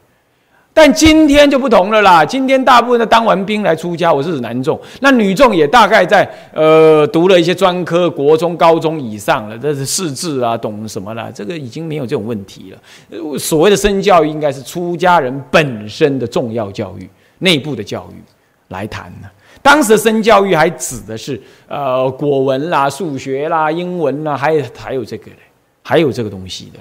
[0.74, 2.22] 但今天就不同了啦！
[2.22, 11.33] 今天大部分的当完兵来出家，我是指男众，那女众也大概在呃读了一些专科，国中、高中以上了，这是识字啊，懂什么了？
[11.33, 13.38] 这个已经没有这种问题了。
[13.38, 18.22] 所谓的身教育，应该是出家人本身的重要教育、内部的教育
[18.68, 19.29] 来谈呢。
[19.66, 25.38] 当时的深教育还指的是呃国文啦、数学啦、英文啦，还有还有这个嘞，
[25.83, 26.79] 还有这个东西的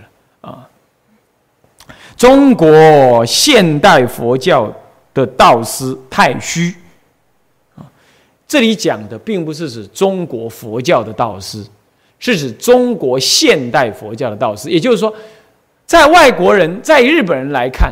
[0.48, 0.69] 啊。
[2.15, 4.71] 中国现代佛教
[5.15, 6.76] 的道师太虚
[7.76, 7.82] 啊，
[8.48, 11.65] 这里讲的并不是指中国佛教的道师，
[12.19, 14.69] 是指中国现代佛教的道师。
[14.69, 15.12] 也就是说，
[15.88, 17.91] 在外国人、在日本人来看，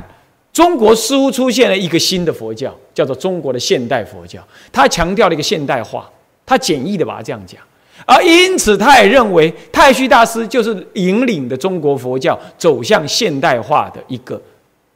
[0.53, 4.39] 中国似乎出现了一个新的佛教，叫做中国的现代佛教。
[4.71, 6.07] 他强调了一个现代化，
[6.45, 7.59] 他简易的把它这样讲。
[8.05, 14.39] 而因此，他也认为太虚大师就是引领的中国佛教走向现代化的一个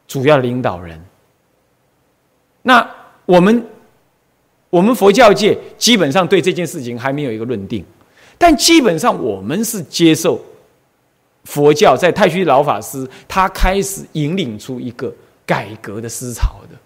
[0.08, 1.00] 主要领导人。
[2.62, 2.88] 那
[3.26, 3.66] 我们
[4.70, 7.84] 我们佛教界基本上对这件事情还没有一个论定，
[8.38, 10.40] 但基本上我们是接受
[11.46, 15.14] 佛教在太虚老法师他开始引领出一个
[15.48, 16.78] 改革的思潮的，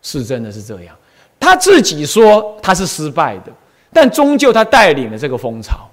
[0.00, 0.96] 是真的是这样。
[1.40, 3.52] 他自己说他是失败的。
[3.92, 5.90] 但终究他带领了这个风潮，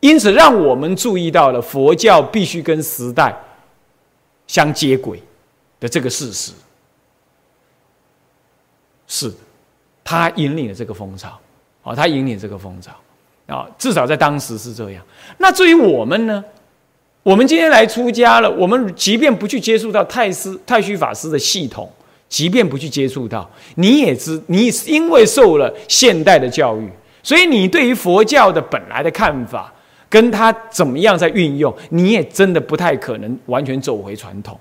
[0.00, 3.34] 因此让我们注意到了佛教必须跟时代
[4.46, 5.22] 相接轨
[5.80, 6.52] 的这个事实。
[9.06, 9.32] 是，
[10.04, 11.40] 他引领了这个风潮，
[11.82, 12.92] 啊，他引领这个风潮，
[13.46, 15.02] 啊，至少在当时是这样。
[15.38, 16.44] 那至于我们呢？
[17.28, 21.86] 我们今天来出家了，我们即便不去接触到太师、太虚法师的系统。
[22.26, 26.88] 即便不去接触到，你也知你因为受了现代的教育，
[27.22, 29.70] 所以你对于佛教的本来的看法，
[30.08, 34.58] 跟他怎么样在运用，你也真的不太可能完全走回传统。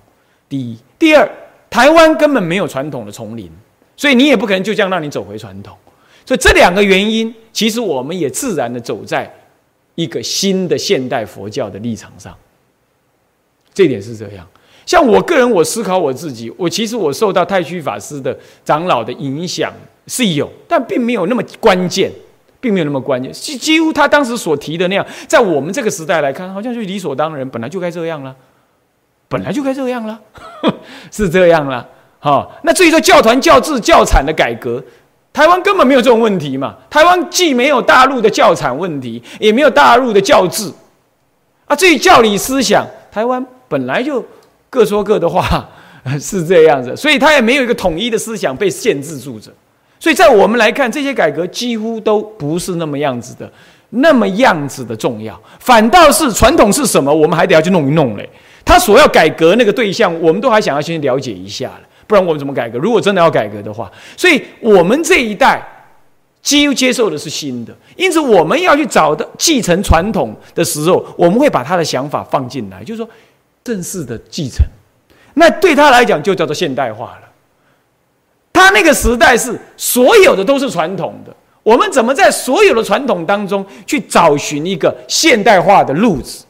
[0.50, 1.30] 第一，第二，
[1.70, 3.50] 台湾根本没有传统的丛林，
[3.96, 5.74] 所以你也不可能就这样让你走回传统。
[6.26, 9.30] 所以这两个原因，其实我们也自然的走在
[9.96, 12.36] 一个新的现代佛教的立场上。
[13.78, 14.44] 这点是这样。
[14.88, 18.36] 像我个人，我思考我自己，我其实我受到太虚法师的
[18.66, 19.72] 长老的影响
[20.08, 22.12] 是有，但并没有那么关键，
[22.60, 23.32] 并没有那么关键。
[23.32, 28.36] 几几乎他当时所提的那样，在我们这个时代来看，好像就理所当然，本来就该这样了，
[29.28, 30.20] 本来就该这样了，
[31.12, 31.88] 是这样了。
[32.18, 34.84] 好，那至于说教团教制教产的改革，
[35.32, 36.76] 台湾根本没有这种问题嘛。
[36.90, 40.72] 台湾既没有大陆的教产问题，也没有大陆的教制
[41.66, 41.76] 啊。
[41.76, 44.24] 至于教理思想，台湾本来就。
[44.70, 45.68] 各说各的话
[46.20, 49.50] 是这样子，所以他也没有一个统一的思想被限制住着。
[49.98, 53.50] 所以在我们来看，这些改革几乎都不是那么样子的，
[53.92, 55.42] 那么样子的重要。
[55.60, 58.30] 反倒是传统是什么，我们还得要去弄一弄嘞。
[58.66, 61.82] 他所要改革那个对象，我们都还想要先了解一下了。
[62.06, 62.78] 不然我们怎么改革？
[62.78, 65.66] 如果真的要改革的话，所以我们这一代
[66.42, 73.10] 接接受的是新的，因此我们要去找的继承传统的时候，我们会把他的想法放进来，就是说
[73.68, 74.66] 正式的继承，
[75.34, 77.28] 那对他来讲就叫做现代化了。
[78.54, 86.46] 他那个时代是所有的都是传统的，我们怎么在所有的传统当中去找寻一个现代化的路子？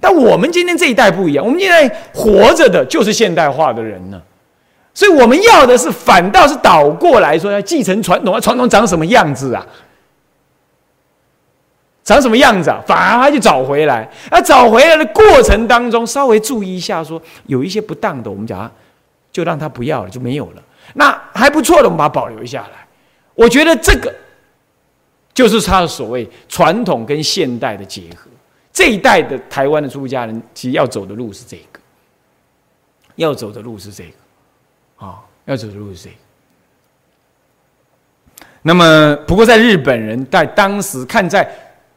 [0.00, 4.18] 但我们今天这一代不一样，我们现在活着的就是现代化的人呢，
[4.94, 9.66] 所以我们要的是反倒是倒过来说要继承传统，传统长什么样子啊？
[12.04, 12.80] 长什么样子啊？
[12.86, 18.70] 反而他就找回来，而找回来的过程当中，稍微注意一下，说有一些不当的，我们讲
[19.32, 20.62] 就让他不要了，就没有了。
[20.92, 22.86] 那还不错的，我们把它保留下来。
[23.34, 24.14] 我觉得这个
[25.32, 28.30] 就是他的所谓传统跟现代的结合。
[28.70, 31.80] 这一代的台湾的出家人，其实要走的路是这个，
[33.16, 36.16] 要走的路是这个，啊，要走的路是这个。
[38.62, 41.48] 那么，不过在日本人在当时看在，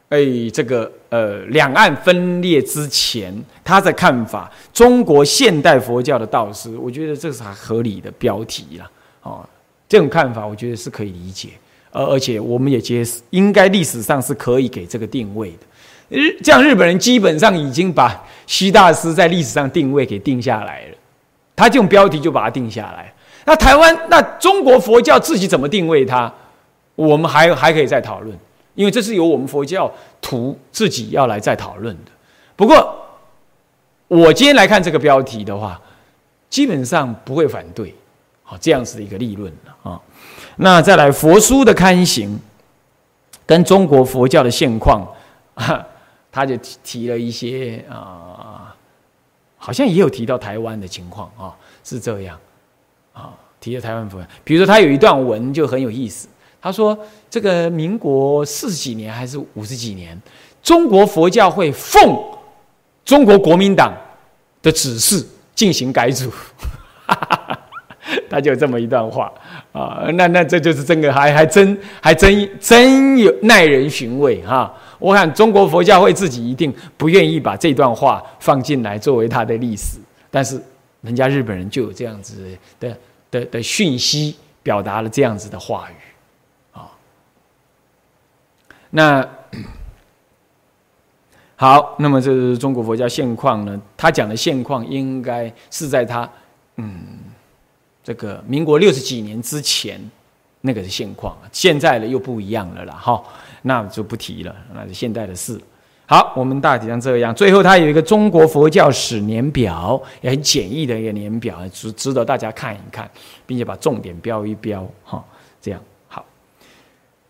[0.08, 0.18] 哎，
[0.52, 8.90] 这个呃两岸分裂之前，他的看法，中国现代佛教的道士，我觉得这是合理的标题了。
[9.22, 9.46] 哦，
[9.88, 11.50] 这种看法我觉得是可以理解，
[11.92, 15.58] 而而且我们也接应该历史上是可以给这个定位的。
[16.08, 20.96] 日这样日本人基本上已经把西大师在历史上定位给定下来了，
[21.54, 23.12] 他这种标题就把它定下来。
[23.44, 26.32] 那台湾那中国佛教自己怎么定位它？
[26.94, 28.34] 我们还还可以再讨论，
[28.78, 32.12] 因为这是由我们佛教徒自己要来再讨论的。
[32.54, 32.96] 不过
[34.06, 35.80] 我今天来看这个标题的话，
[36.48, 37.92] 基本上不会反对。
[38.44, 40.00] 好，这样子的一个立论啊。
[40.58, 42.38] 那再来佛书的刊行，
[43.44, 45.04] 跟中国佛教的现况，
[46.30, 48.72] 他就提提了一些啊，
[49.56, 52.38] 好像也有提到台湾的情况啊，是这样
[53.12, 56.28] 啊，提了台湾佛比如说他有一段文就很有意思，
[56.60, 56.98] 他说
[57.30, 60.20] 这个民国四十几年还是五十几年，
[60.62, 62.16] 中国佛教会奉
[63.04, 63.92] 中国国民党
[64.62, 66.30] 的指示进行改组。
[68.30, 69.30] 他就这么一段话
[69.72, 74.74] 啊，那那这就是真的，还还真还真真有耐人寻味哈。
[74.98, 79.98] 我看中国佛教会自己一定不愿意把这段话放进来作为他的历史，
[80.30, 80.60] 但是
[81.02, 82.36] 人家日本人就有这样子
[82.80, 82.96] 的
[83.30, 85.94] 的的讯息，表达了这样子的话语。
[88.90, 89.26] 那
[91.56, 93.80] 好，那么这是中国佛教现况呢？
[93.96, 96.28] 他讲的现况应该是在他
[96.76, 97.18] 嗯。
[98.04, 100.00] 这个民国六十几年之前，
[100.62, 103.22] 那个是现况，现在的又不一样了啦，哈，
[103.60, 105.60] 那就不提了，那是现代的事。
[106.06, 107.34] 好，我们大体上这样。
[107.34, 113.10] 最后，它有一个中国佛教史年表，也很简易的一个年表，值值得大家看一看，
[113.44, 115.22] 并且把重点标一标，哈，
[115.60, 115.78] 这样。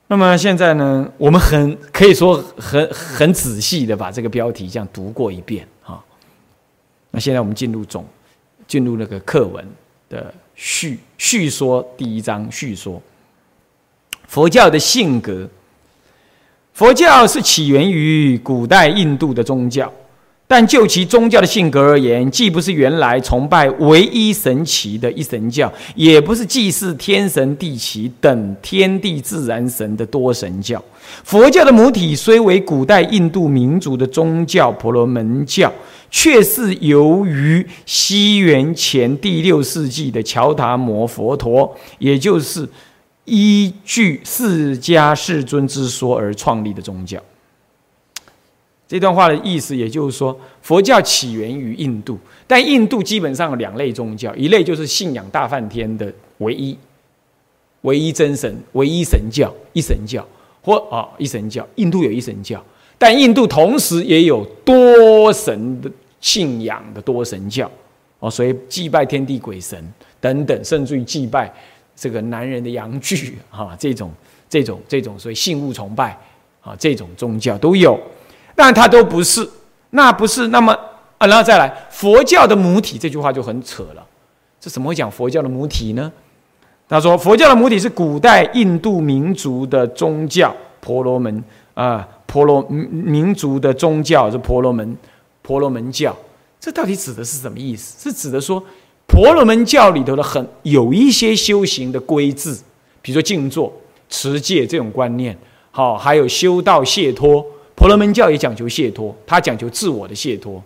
[0.09, 6.03] 那么现在呢，我们很可以说很很仔细的把这个标题这样读过一遍，哈。
[7.13, 8.05] 那现在我们进入总
[8.67, 9.65] 进入那个课文
[10.09, 10.35] 的。
[10.61, 13.01] 叙叙说第一章叙说，
[14.27, 15.49] 佛教的性格。
[16.75, 19.93] 佛教是起源于古代印度的宗教，
[20.49, 30.83] 但就其宗教的性格而言，既不是原来崇拜唯一神奇的一神教，也不是祭祀天神地奇等天地自然神的多神教。
[31.23, 35.73] 佛教的母体虽为古代印度民族的宗教婆罗门教。
[36.11, 42.67] 却是由于西元前第六世纪的乔达摩佛陀，也就是
[43.27, 47.23] 依据释迦世尊之说而创立的宗教。
[48.89, 56.77] 这段话的意思，也就是说，佛教起源于印度，但印度基本上有两类宗教，一类就是信仰大梵天的唯一、
[57.83, 60.27] 唯一真神、唯一神教、一神教，
[60.63, 61.65] 或啊一神教。
[61.75, 62.65] 印度有一神教。
[63.01, 65.89] 但印度同时也有多神的
[66.21, 67.71] 信仰的多神教
[68.19, 69.81] 哦，所以祭拜天地鬼神
[70.21, 71.49] 等等，甚至于祭拜
[71.95, 74.11] 这个男人的阳具啊，这种
[74.49, 76.19] 这种这种，所以信物崇拜
[76.61, 77.97] 啊，这种宗教都有，
[78.59, 79.49] 但它都不是，
[79.91, 80.77] 那不是那么
[81.19, 84.05] 啊，然后再来佛教的母体这句话就很扯了，
[84.61, 86.11] 这怎么会讲佛教的母体呢？
[86.89, 91.45] 他说佛教的母体是古代印度民族的宗教婆罗门
[91.75, 92.05] 啊。
[92.27, 94.97] 婆罗民族的宗教是婆罗门，
[95.41, 96.15] 婆罗门教，
[96.59, 98.11] 这到底指的是什么意思？
[98.11, 98.61] 是指的说，
[99.07, 102.59] 婆罗门教里头的很有一些修行的规制，
[103.01, 103.73] 比如说静坐、
[104.09, 105.39] 持戒这种观念，
[105.71, 107.47] 好，还有修道解脱。
[107.79, 110.61] 婆罗门教也讲求解脱，他讲究自我的解脱，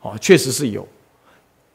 [0.00, 0.86] 哦，确实是有。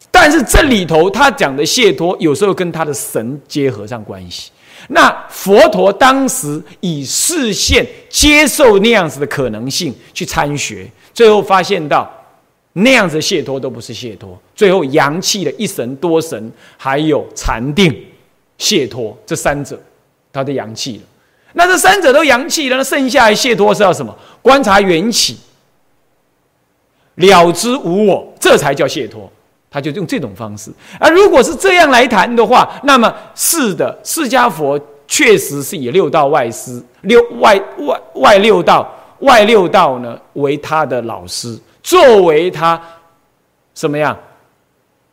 [0.10, 4.52] 但是这里头他讲的解脱，有时候跟他的神结合上关系。
[4.88, 12.10] 那佛陀当时以视线接受那样子的可能性去参学，最后发现到
[12.72, 17.94] 那样子的解脱都不是解脱，最后扬弃了一神多神，还有禅定、
[18.58, 19.78] 解脱这三者，
[20.32, 21.04] 他都扬弃了。
[21.54, 24.16] 那这三者都扬弃了，那剩下解脱是要什么？
[24.42, 25.38] 观察缘起，
[27.16, 29.30] 了知无我，这才叫解脱。
[29.72, 30.72] 他就用这种方式。
[31.00, 42.82] 而如果是这样来谈的话，那么是的，释迦佛确实是以六道外师、六外外外六道、外六道呢为他的老师，作为他
[43.76, 44.18] 什么样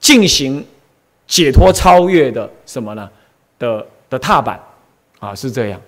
[0.00, 0.64] 进行
[1.26, 3.06] 解脱超越的什么呢
[3.58, 4.58] 的的踏板
[5.18, 5.34] 啊？
[5.34, 5.78] 是这样。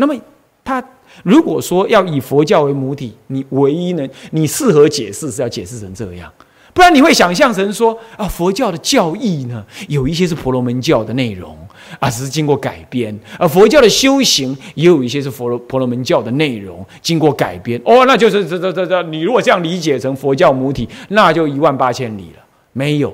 [0.00, 0.14] 那么
[0.62, 0.82] 他
[1.24, 6.32] 如果说要以佛教为母体，你唯一呢，你适合解释是要解释成这样。
[6.74, 11.56] 不然你会想象成说啊，佛教的教义呢，有一些是婆罗门教的内容
[11.98, 17.80] 啊，只是经过改编；而佛教的修行也有一些是佛罗婆罗门教的内容，经过改编。
[17.84, 22.44] 哦，那就是这这这这，你如果这样理解成佛教母体，那就一万八千里了。
[22.72, 23.12] 没有，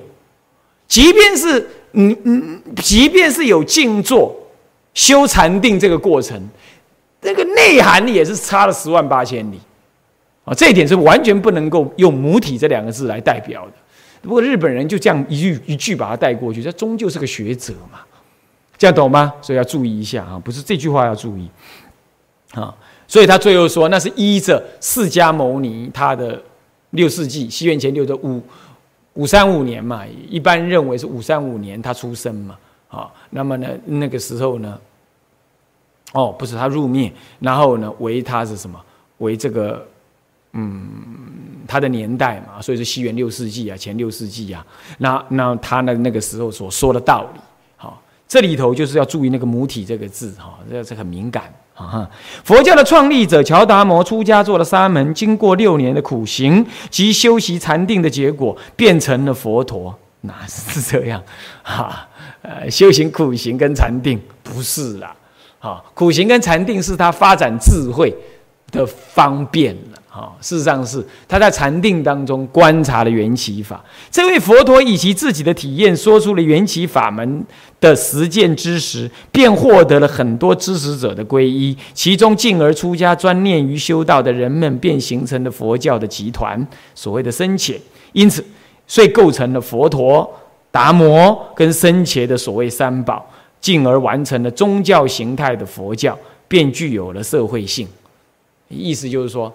[0.87, 4.35] 即便是嗯嗯，即便是有静坐、
[4.93, 6.39] 修禅定这个过程，
[7.21, 9.59] 这个内涵也是差了十万八千里。
[10.43, 13.73] 啊，这一点是完全不能够用母体这两个字来代表的。
[14.21, 17.99] 不过日本人就这样一句一句把它带过去，这终究是个学者嘛，
[18.77, 19.33] 这样懂吗？
[19.41, 21.49] 所以要注意一下啊，不是这句话要注意
[22.53, 22.75] 啊。
[23.07, 26.41] 所以他最后说，那是依着释迦牟尼他的
[26.91, 28.41] 六世纪，西元前六的五
[29.13, 32.55] 五三五年嘛，一般认为是五三五年他出生嘛。
[32.89, 34.79] 啊，那么呢，那个时候呢，
[36.13, 38.79] 哦，不是他入灭，然后呢，为他是什么？
[39.17, 39.85] 为这个。
[40.57, 40.87] 嗯，
[41.67, 44.65] 他的年代嘛，所以说西元六世纪啊，前六世纪啊，
[44.99, 47.39] 那那他那那个时候所说的道理，
[47.75, 52.09] 好，这里头就是要注意那个母体这个字哈，这这很敏感啊。
[52.45, 61.21] 佛教的创立者乔达摩出家做了沙门，经过六年的苦行及修习禅定的结果，变成了佛陀，哪是这样
[61.63, 62.07] 哈？
[62.43, 65.13] 呃，修行苦行跟禅定不是啦，
[65.65, 68.15] 好，苦行跟禅定是他发展智慧
[68.71, 69.99] 的方便了。
[70.11, 73.83] 啊，事实上是他在禅定当中观察了缘起法。
[74.11, 77.43] 这位佛陀以其自己的体验说出了缘起法门
[77.81, 81.75] 的实践知识，便获得了很多支持者的皈依。
[81.95, 86.63] 其中进而出家专念于修道的人们，便形成了佛教的集团，
[86.93, 87.73] 所谓的僧伽。
[88.13, 88.45] 因此，
[88.85, 90.31] 遂构成了佛陀、
[90.69, 93.27] 达摩跟僧伽的所谓三宝，
[93.59, 97.87] 进而完成了宗教形态的佛教，便具有了社会性。
[98.67, 99.53] 意思就是说。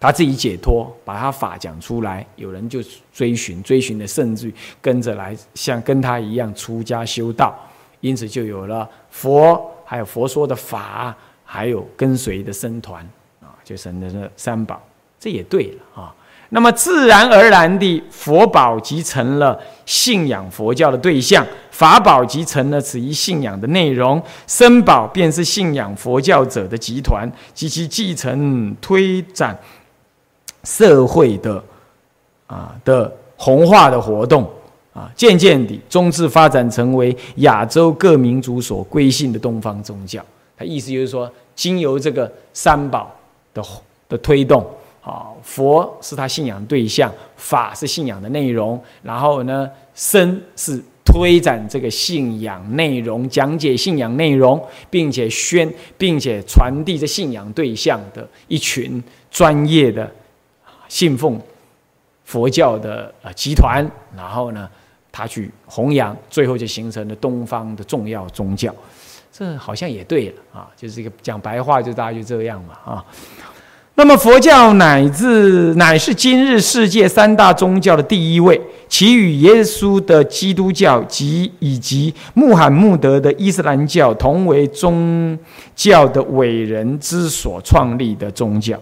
[0.00, 2.80] 他自己解脱，把他法讲出来，有人就
[3.12, 7.56] 追寻，追寻的甚至于跟着来，像跟他一样出家修道，
[8.00, 13.08] 因此就有了佛，还有佛说的法，还有跟随的僧团
[13.40, 14.84] 啊，就成了这三宝，
[15.20, 16.12] 这也对了啊。
[16.48, 19.56] 那么自然而然的，佛宝即成了
[19.86, 29.58] 信仰佛教的对象，法宝即成了此一信仰的内容，僧宝便是信仰佛教者的集团及其继承推展。
[30.64, 31.60] 社会的
[32.46, 34.48] 啊的红化的活动
[34.92, 40.24] 啊，渐渐地，终至发展成为亚洲各民族所归信的东方宗教。
[40.56, 43.10] 他意思就是说，经由这个三宝
[43.52, 43.60] 的
[44.08, 44.64] 的推动，
[45.02, 50.80] 啊，佛是他信仰对象，法是信仰的内容，然后呢，僧是
[51.12, 60.10] 推展这个信仰内容，讲解信仰内容，并且宣，并且传递这信仰对象的一群专业的。
[60.88, 61.40] 信奉
[62.24, 63.82] 佛教的呃集团，
[64.14, 64.68] 然后呢，
[65.10, 68.74] 他去弘扬，最后就形成了东方的重要宗教。
[69.32, 73.04] 这好像也对了啊，就是这个讲白话，就大家就这样嘛啊。
[73.94, 85.38] 那么佛教乃至乃是今日世界三大宗教的第一位，其与耶稣的基督教及以及穆罕默德的伊斯兰教同为宗
[85.76, 88.80] 教的伟人之所创立的宗教。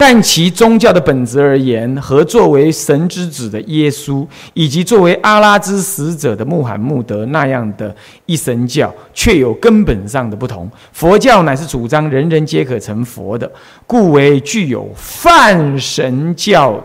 [0.00, 4.24] 但其宗教的本质而言，和作为神之子的耶稣，
[4.54, 7.94] 以及作为阿拉之使者的穆罕默德那样的
[8.24, 10.70] 一神教，却有根本上的不同。
[10.92, 13.50] 佛教乃是主张人人皆可成佛的，
[13.88, 16.80] 故为具有泛神教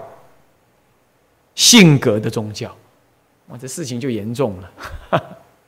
[1.54, 2.76] 性格的宗教。
[3.50, 5.24] 哇，这事情就严重了。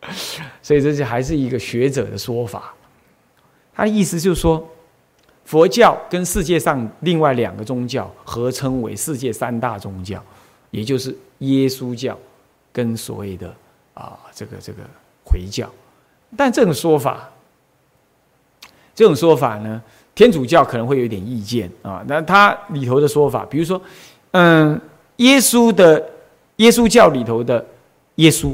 [0.63, 2.73] 所以这就还是一个学者的说法，
[3.75, 4.67] 他的意思就是说。
[5.45, 10.21] 佛教跟世界上另外两个宗教合称为世界三大宗教，
[10.71, 12.17] 也就是耶稣教
[12.73, 13.53] 跟所谓的
[13.93, 14.79] 啊这个这个
[15.23, 15.69] 回教，
[16.35, 17.29] 但这种说法，
[18.95, 19.81] 这种说法呢，
[20.15, 22.03] 天主教可能会有点意见啊。
[22.07, 23.79] 那它里头的说法，比如说，
[24.31, 24.79] 嗯，
[25.17, 26.03] 耶稣的
[26.57, 27.63] 耶稣教里头的
[28.15, 28.53] 耶稣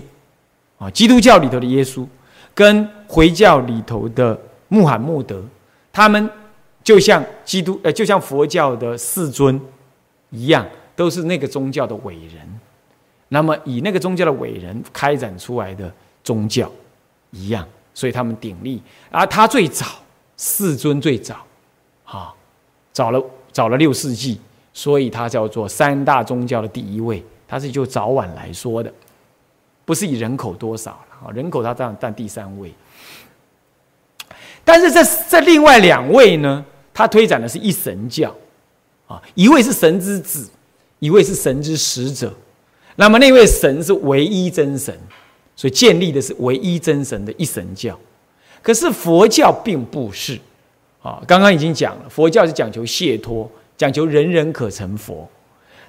[0.78, 2.06] 啊，基督教里头的耶稣，
[2.54, 4.38] 跟回教里头的
[4.68, 5.42] 穆罕默德，
[5.94, 6.30] 他们
[6.84, 9.60] 就像基督呃，就像佛教的世尊
[10.32, 10.66] 一样，
[10.96, 12.60] 都是那个宗教的伟人。
[13.30, 15.90] 那么以那个宗教的伟人开展出来的
[16.24, 16.70] 宗教
[17.30, 18.82] 一样，所以他们鼎立。
[19.10, 19.86] 而他最早，
[20.38, 21.46] 世尊最早，
[22.04, 22.34] 啊，
[22.92, 24.42] 早了早了六世纪，
[24.74, 27.24] 所以他叫做三大宗教的第一位。
[27.48, 28.92] 他是就早晚来说的，
[29.86, 32.74] 不是以人口多少了啊，人口他占占第三位。
[34.64, 38.36] 但是这这另外两位呢，他推展的是一神教，
[39.08, 40.50] 啊，一位是神之子，
[41.00, 42.34] 一位是神之使者。
[42.98, 44.96] 那么那位神是唯一真神，
[45.56, 47.98] 所以建立的是唯一真神的一神教。
[48.62, 50.38] 可是佛教并不是，
[51.02, 55.28] 啊，刚刚已经讲了，佛教是讲求解脱，讲求人人可成佛。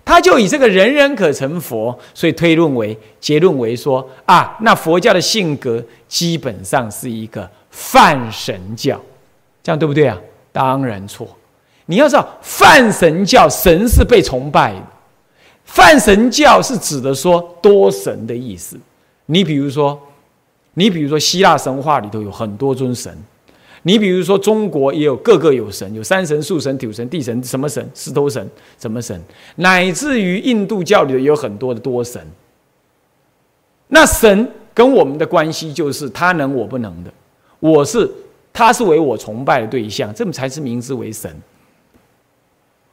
[0.05, 9.01] 他就以这个人人可成佛，所以推论为结论为说啊，那佛教的性格基本上是一个泛神教，
[9.63, 10.19] 这样对不对啊？
[10.53, 11.27] 当然错。
[11.87, 14.83] 你要知道，泛神教神是被崇拜的。
[15.65, 18.79] 泛神教是指的说多神的意思。
[19.27, 19.99] 你比如说，
[20.75, 23.17] 你比如说希腊神话里头有很多尊神，
[23.83, 27.89] 你比如说中国也有各个有神，有山神、树神、土神、地神，什么神？
[27.95, 28.49] 石头神，
[28.79, 29.21] 什么神？
[29.57, 32.21] 乃至于印度教里头也有很多的多神。
[33.89, 37.13] 那神跟我们的关系就是他能我不能的，
[37.61, 38.11] 我是
[38.53, 41.35] 他是为我崇拜的对象，这么才是名之为神。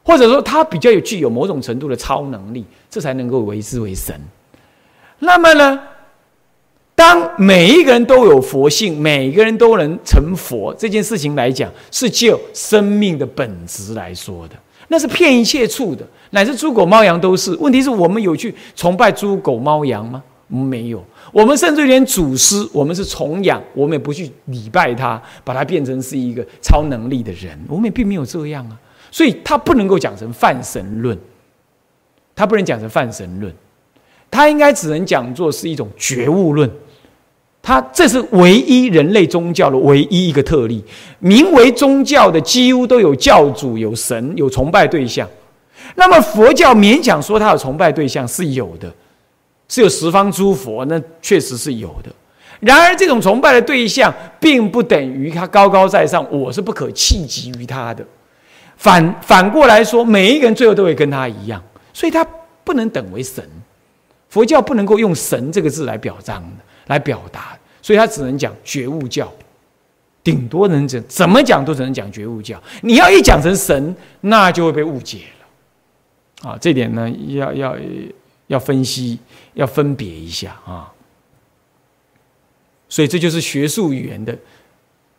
[0.01, 4.19] 或者说他比较有具有某种程度的超能力，这才能够为之为神。
[5.19, 5.79] 那么呢，
[6.95, 14.55] 当每一个人都有佛性，每个人都能成佛这件事情来讲，是就生命的本质来说的，
[14.87, 17.53] 那是骗一切处的，乃至猪狗猫羊都是。
[17.57, 20.23] 问题是我们有去崇拜猪狗猫羊吗？
[20.49, 21.01] 没有。
[21.31, 28.77] 我们甚至连祖师，我们是崇仰，我们也不去礼拜他，把他变成是一个超能力的人，我们也并没有这样啊。
[29.11, 31.17] 所以，他不能够讲成泛神论，
[32.35, 33.53] 他不能讲成泛神论，
[34.29, 36.69] 他应该只能讲作是一种觉悟论。
[37.61, 40.83] 他这是唯一人类宗教的唯一一个特例，
[41.19, 45.27] 名为宗教的几乎都有教主、有神、有崇拜对象。
[45.95, 48.91] 那么佛教勉强说他有崇拜对象是有的，
[49.69, 52.09] 是有十方诸佛，那确实是有的。
[52.59, 58.05] 然而，这种崇拜的对象并不等于他高高在上，我是不可企及于他的。
[58.75, 61.63] 反反过来说，每一个人最后都会跟他一样，
[61.93, 62.25] 所以他
[62.65, 63.41] 不能等为神。
[64.27, 69.31] 佛教不能够用“神”这个字来表彰的，来表达，所以他只能讲觉悟教，
[70.23, 72.61] 顶多能怎怎么讲都只能讲觉悟教。
[72.81, 76.51] 你要一讲成神，那就会被误解了。
[76.51, 77.75] 啊，这点呢，要要
[78.49, 79.17] 要分析，
[79.53, 80.91] 要分别一下啊。
[82.89, 84.37] 所以这就是学术语言的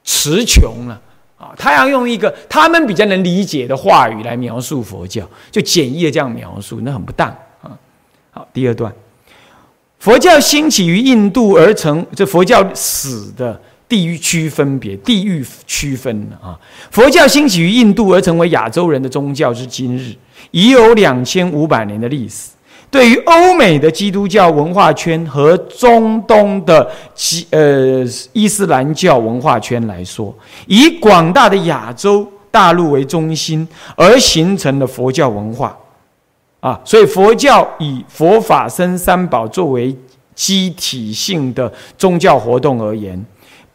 [0.04, 1.00] 词穷了。
[1.38, 7.28] 啊，他要用一个他们比较能理解的话语来描述佛教，就简易的这样描述，那很不当
[7.62, 7.72] 啊。
[8.30, 8.92] 好，第二段，
[9.98, 13.58] 佛教兴起于印度而成，这佛教史的
[13.88, 16.60] 地域区分别，地域区分啊。
[16.90, 20.14] 佛教兴起于印度而成为亚洲人的宗教，至今日
[20.50, 22.50] 已有两千五百年的历史。
[22.90, 30.34] 对于欧美的基督教文化圈和中东的基呃伊斯兰教文化圈来说，
[30.66, 35.76] 以广大的亚洲大陆为中心而形成的佛教文化，
[36.58, 39.96] 啊，所以佛教以佛法僧三宝作为
[40.34, 43.24] 机体性的宗教活动而言，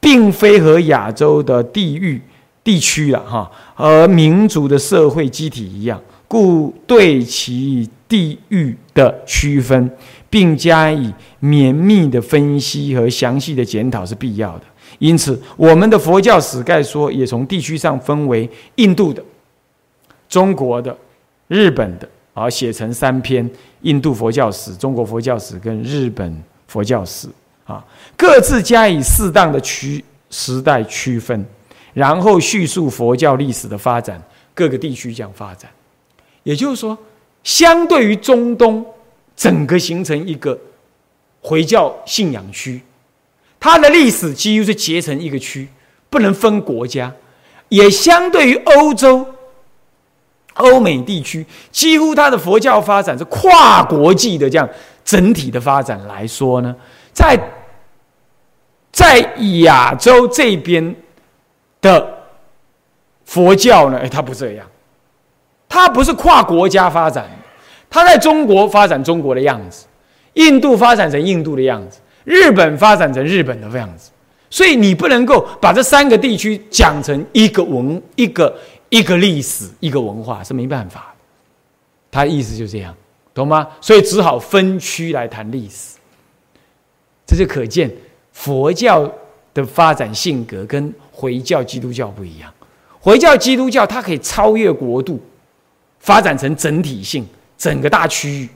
[0.01, 2.21] 并非和亚洲的地域
[2.65, 7.89] 地区啊哈和民族的社会机体一样，故对其。
[8.07, 9.91] 地域的区分，
[10.29, 14.63] 并加以绵密的分析和详细的检讨是必要的。
[14.97, 19.21] 因此，我们的佛教史概说也从地区上分为印度的、
[20.29, 20.97] 中国的、
[21.49, 23.47] 日本的，而写成三篇：
[23.81, 27.27] 印度佛教史、中国佛教史跟日本佛教史。
[27.65, 27.83] 啊，
[28.15, 31.45] 各自加以适当的区时代区分，
[31.93, 34.21] 然后叙述佛教历史的发展，
[34.53, 35.69] 各个地区这样发展。
[36.43, 36.97] 也就是说。
[37.45, 38.85] 相对于中东，
[39.37, 40.59] 整个形成一个
[41.39, 42.81] 回教信仰区，
[43.59, 45.67] 它的历史几乎是结成一个区，
[46.09, 47.09] 不能分国家；
[47.69, 49.25] 也相对于欧洲、
[50.55, 54.67] 欧美地区，几乎它的佛教发展是跨国际的这样
[55.03, 56.75] 整体的发展来说呢，
[57.13, 57.39] 在
[58.91, 59.19] 在
[59.61, 60.95] 亚洲这边
[61.79, 62.23] 的
[63.25, 64.65] 佛教呢，哎，它不这样，
[65.67, 67.29] 它不是跨国家发展，
[67.89, 69.85] 它在中国发展中国的样子，
[70.33, 74.11] 印度发展成印度的样子，日本发展成日本的样子，
[74.49, 78.55] 所以你不能够把这三个地区讲成一个文一个
[78.89, 81.23] 一个历史一个文化是没办法的，
[82.11, 82.95] 他意思就这样。
[83.33, 83.67] 懂吗？
[83.81, 85.97] 所以只好分区来谈历史，
[87.27, 87.91] 这就可见
[88.31, 89.11] 佛教
[89.53, 92.49] 的发展性格跟回教基督教不一样。
[93.01, 95.21] 回教基督教它可以超越国度，
[96.05, 97.27] 发展成整体性，
[97.57, 98.49] 整个大区域，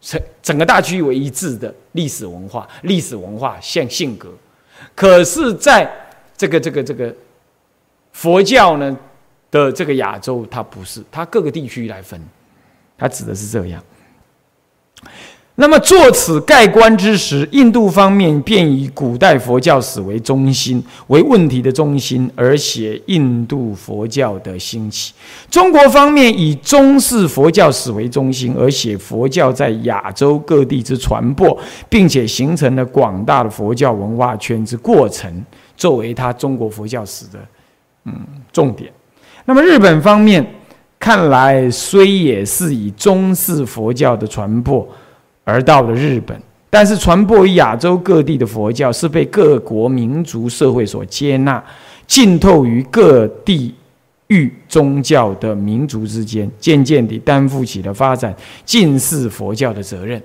[0.00, 4.32] 整整个大区域为一致的历史文化，历史文化像性格。
[4.94, 5.90] 可是，在
[6.34, 7.14] 这个这个这个
[8.12, 8.96] 佛教呢
[9.50, 12.18] 的这个亚洲，它不是，它各个地区来分，
[12.96, 13.84] 它指的是这样。
[15.60, 25.12] 那么，作此盖棺之时，印度方面便以古代佛教史为中心，为问题的中心，而写印度佛教的兴起；
[25.50, 31.54] 中国方面以中式佛教史为中心，而写佛教在亚洲各地之传播，
[31.90, 35.30] 并且形成了广大的佛教文化圈之过程，
[35.76, 37.38] 作为他中国佛教史的
[38.06, 38.14] 嗯
[38.50, 38.90] 重点。
[39.44, 40.54] 那么，日本方面。
[41.02, 44.86] 看来虽也是以中式佛教的传播
[45.44, 51.62] 而到了日本，但是传播于亚洲各地的佛教是被各国民族社会所接纳，
[52.06, 53.74] 浸透于各地
[54.28, 58.34] 域宗教的民族之间，渐渐地担负起了发展
[58.64, 60.22] 近世佛教的责任。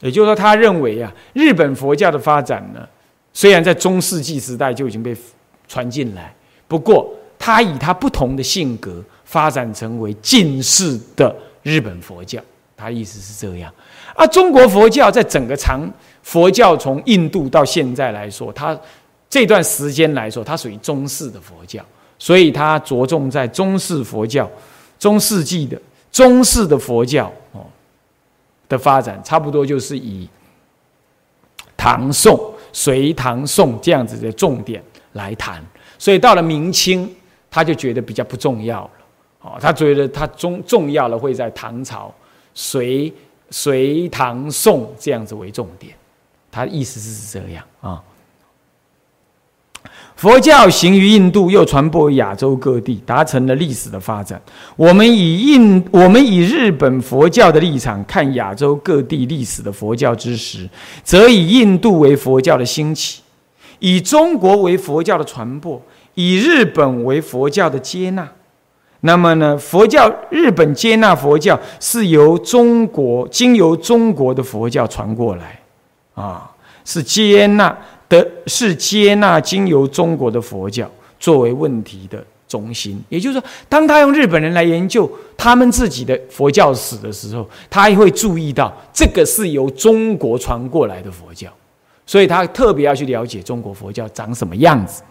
[0.00, 2.80] 也就是说，他认为啊，日本佛教的发展呢，
[3.32, 5.16] 虽然在中世纪时代就已经被
[5.66, 6.34] 传进来，
[6.68, 9.02] 不过他以他不同的性格。
[9.28, 12.40] 发展成为近世的日本佛教，
[12.76, 13.72] 他意思是这样。
[14.14, 15.90] 啊中国佛教在整个长
[16.22, 18.78] 佛教从印度到现在来说，它
[19.28, 21.84] 这段时间来说，它属于中式的佛教，
[22.18, 24.50] 所以它着重在中式佛教、
[24.98, 27.64] 中世纪的中式的佛教哦
[28.68, 30.28] 的发展，差不多就是以
[31.76, 35.64] 唐宋、隋唐宋这样子的重点来谈。
[35.98, 37.08] 所以到了明清，
[37.50, 38.90] 他就觉得比较不重要了。
[39.42, 42.12] 哦，他觉得他重重要的会在唐朝、
[42.56, 43.12] 隋、
[43.50, 45.94] 隋唐宋这样子为重点，
[46.50, 48.02] 他的意思是这样啊。
[50.16, 54.40] 佛教行于印度，又传播亚洲各地，达成了历史的发展。
[54.74, 60.66] 我们以印，我们以日本佛教的立场看亚洲各地历史的佛教之时，
[61.04, 63.20] 则以印度为佛教的兴起，
[63.78, 65.80] 以中国为佛教的传播，
[66.14, 68.26] 以日本为佛教的接纳。
[69.06, 69.56] 那么呢？
[69.56, 75.58] 佛教日本接纳佛教是由中国经由中国的佛教传过来，
[76.14, 76.50] 啊，
[76.84, 77.74] 是接纳
[78.08, 83.00] 的，是接纳经由中国的佛教作为问题的中心。
[83.08, 91.48] 也就是说，当他用日本人来研究他们自己的佛教史的时候，他也会注意到这个是由中国传过来的佛教，
[92.04, 95.02] 所以他特别要去了解中国佛教长什么样子，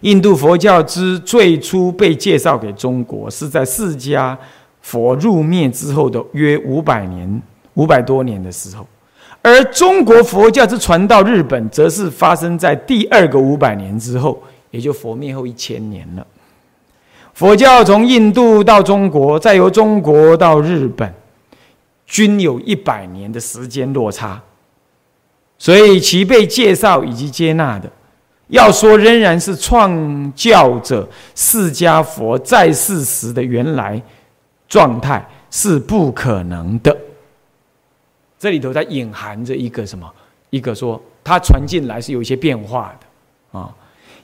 [0.00, 4.36] 印度佛教之最初被介绍给中国，是在释迦
[4.80, 7.42] 佛入灭之后的约五百年、
[7.74, 8.84] 五百多年的时候；
[9.42, 16.26] 而中国佛教之传到日本，则是发生在第二个五百年之后，也就佛灭后一千年了。
[17.34, 21.12] 佛教从印度到中国，再由中国到日本，
[22.06, 24.42] 均有一百年的时间落差，
[25.58, 27.90] 所以其被介绍以及接纳的。
[28.48, 34.00] 要说仍然是创教者释迦佛在世时的原来
[34.66, 36.96] 状态是不可能的。
[38.38, 40.10] 这里头在隐含着一个什么？
[40.50, 43.68] 一个说它传进来是有一些变化的啊。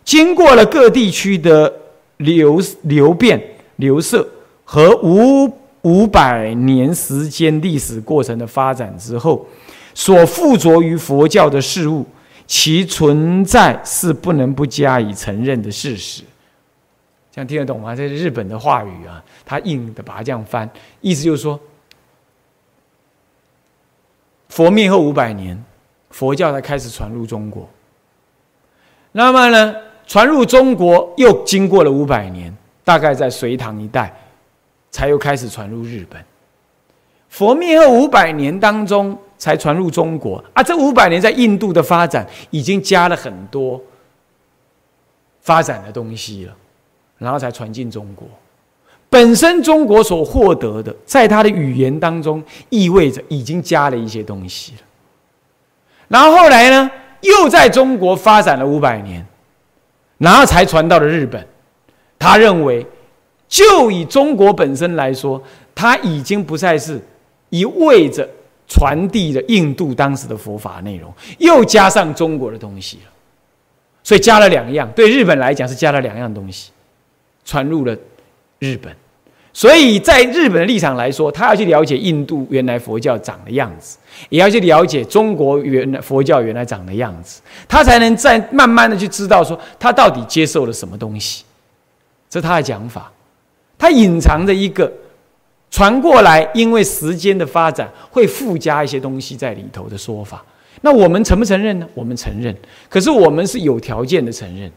[0.05, 1.71] 经过了各地区的
[2.19, 3.43] 流流变、
[3.77, 4.27] 流色
[4.65, 5.53] 和五
[5.83, 9.47] 五百年时间历史过程的发展之后，
[9.93, 12.07] 所附着于佛教的事物。
[12.47, 16.23] 其存在是不能不加以承认的事实，
[17.33, 17.97] 这样听得懂吗？
[17.97, 20.69] 这是日本的话语啊，他硬的把它这样翻，
[21.01, 21.59] 意思就是说，
[24.51, 25.63] 佛灭后五百年，
[26.11, 27.69] 佛教才开始传入中国。
[29.13, 29.75] 那么呢，
[30.07, 34.15] 传入中国又经过了五百年，大概在隋唐一代，
[34.91, 36.23] 才又开始传入日本。
[37.31, 39.19] 佛灭后五百年当中。
[39.45, 40.63] 才传入中国啊！
[40.63, 43.79] 这五百年在印度的发展已经加了很多
[45.43, 46.57] 发展的东西了，
[47.19, 48.27] 然后才传进中国。
[49.11, 54.79] 本身中国所获得的，在他的语言当中意味着已经加了一些东西了。
[56.09, 56.91] 然后后来呢，
[57.21, 59.27] 又在中国发展了五百年，
[60.17, 61.47] 然后才传到了日本。
[62.19, 62.87] 他认为，
[63.47, 65.43] 就以中国本身来说，
[65.75, 66.99] 他已经不再是
[67.51, 68.27] 一味着
[68.67, 73.11] 传递的印度当时的佛法内容，又加上中国的东西了。
[74.03, 76.71] 所以加了两样，对日本来讲是加了两样东西，
[77.45, 77.97] 传入了
[78.59, 78.95] 日本。
[79.57, 83.97] 所以在日本的立场来说，他要去了解印度原来佛教长的样子，
[84.29, 91.45] 也要去了解中国原来佛教原来长的样子，他才能再慢慢的去知道说他到底接受了什么东西。
[92.29, 93.13] 这是他的讲法，
[93.79, 94.93] 他隐藏着一个
[95.75, 100.41] 传过来，因为时间的发展会附加一些东西在里头的说法。
[100.83, 101.89] 那我们承不承认呢？
[101.95, 102.57] 我们承认，
[102.89, 104.71] 可是我们是有条件的承认，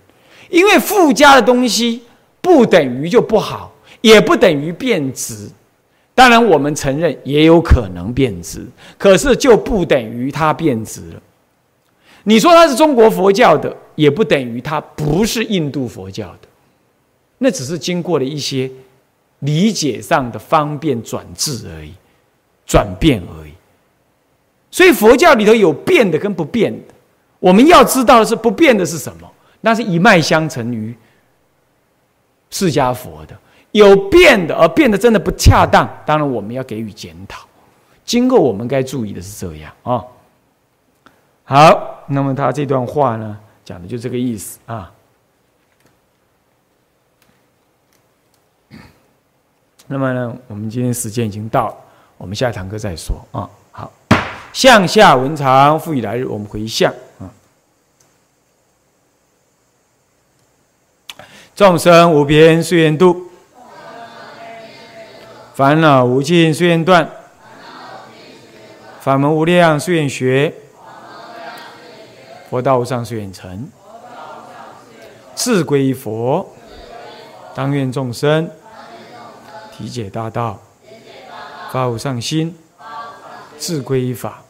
[0.49, 2.01] 因为附加的东西
[2.41, 3.71] 不等于就不好，
[4.01, 5.47] 也不等于变质。
[6.15, 8.65] 当然，我们承认也有可能变质，
[8.97, 11.21] 可是就不等于它变质了。
[12.23, 16.47] 你说它是中国佛教的，也不等于它不是印度佛教的，
[17.37, 18.67] 那只是经过了一些
[19.39, 21.93] 理解上的方便转制而已，
[22.65, 23.51] 转变而已。
[24.71, 26.93] 所以佛教里头有变的跟不变的，
[27.39, 29.31] 我们要知道的是不变的是什么？
[29.61, 30.95] 那是一脉相承于
[32.49, 33.37] 释迦佛的。
[33.71, 37.47] 有变的，而变得真的不恰当，当然我们要给予检讨。
[38.05, 40.03] 今后我们该注意的是这样啊。
[41.43, 44.91] 好，那么他这段话呢，讲的就这个意思啊。
[49.87, 51.75] 那么呢，我们今天时间已经到了，
[52.17, 53.49] 我们下一堂课再说啊。
[53.71, 53.91] 好
[54.51, 57.31] 向下文长，复以来日，我们回向啊。
[61.55, 63.29] 众生无边誓愿度，
[65.53, 67.09] 烦恼无尽誓愿断，
[68.99, 70.53] 法门无量誓愿学，
[72.49, 73.69] 佛道无上誓愿成。
[75.33, 76.45] 自归佛，
[77.53, 78.49] 当愿众生
[79.77, 80.59] 体解大道，
[81.71, 82.57] 发无上心，
[83.59, 84.41] 自归法。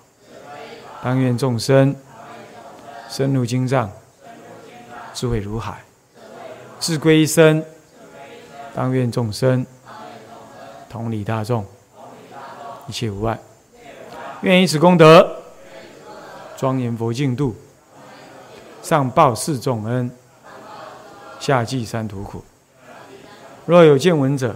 [1.04, 1.94] 当愿众生
[3.10, 3.92] 深入经藏，
[5.14, 5.74] 智慧如海；
[6.80, 7.64] 智归身。
[8.74, 9.66] 当愿众生
[10.90, 11.66] 同理大众，
[12.88, 13.38] 一切无碍。
[14.42, 15.42] 愿以此功德
[16.56, 17.54] 庄严佛净土，
[18.82, 20.10] 上报四重恩，
[21.40, 22.42] 下济三途苦。
[23.66, 24.56] 若有见闻者，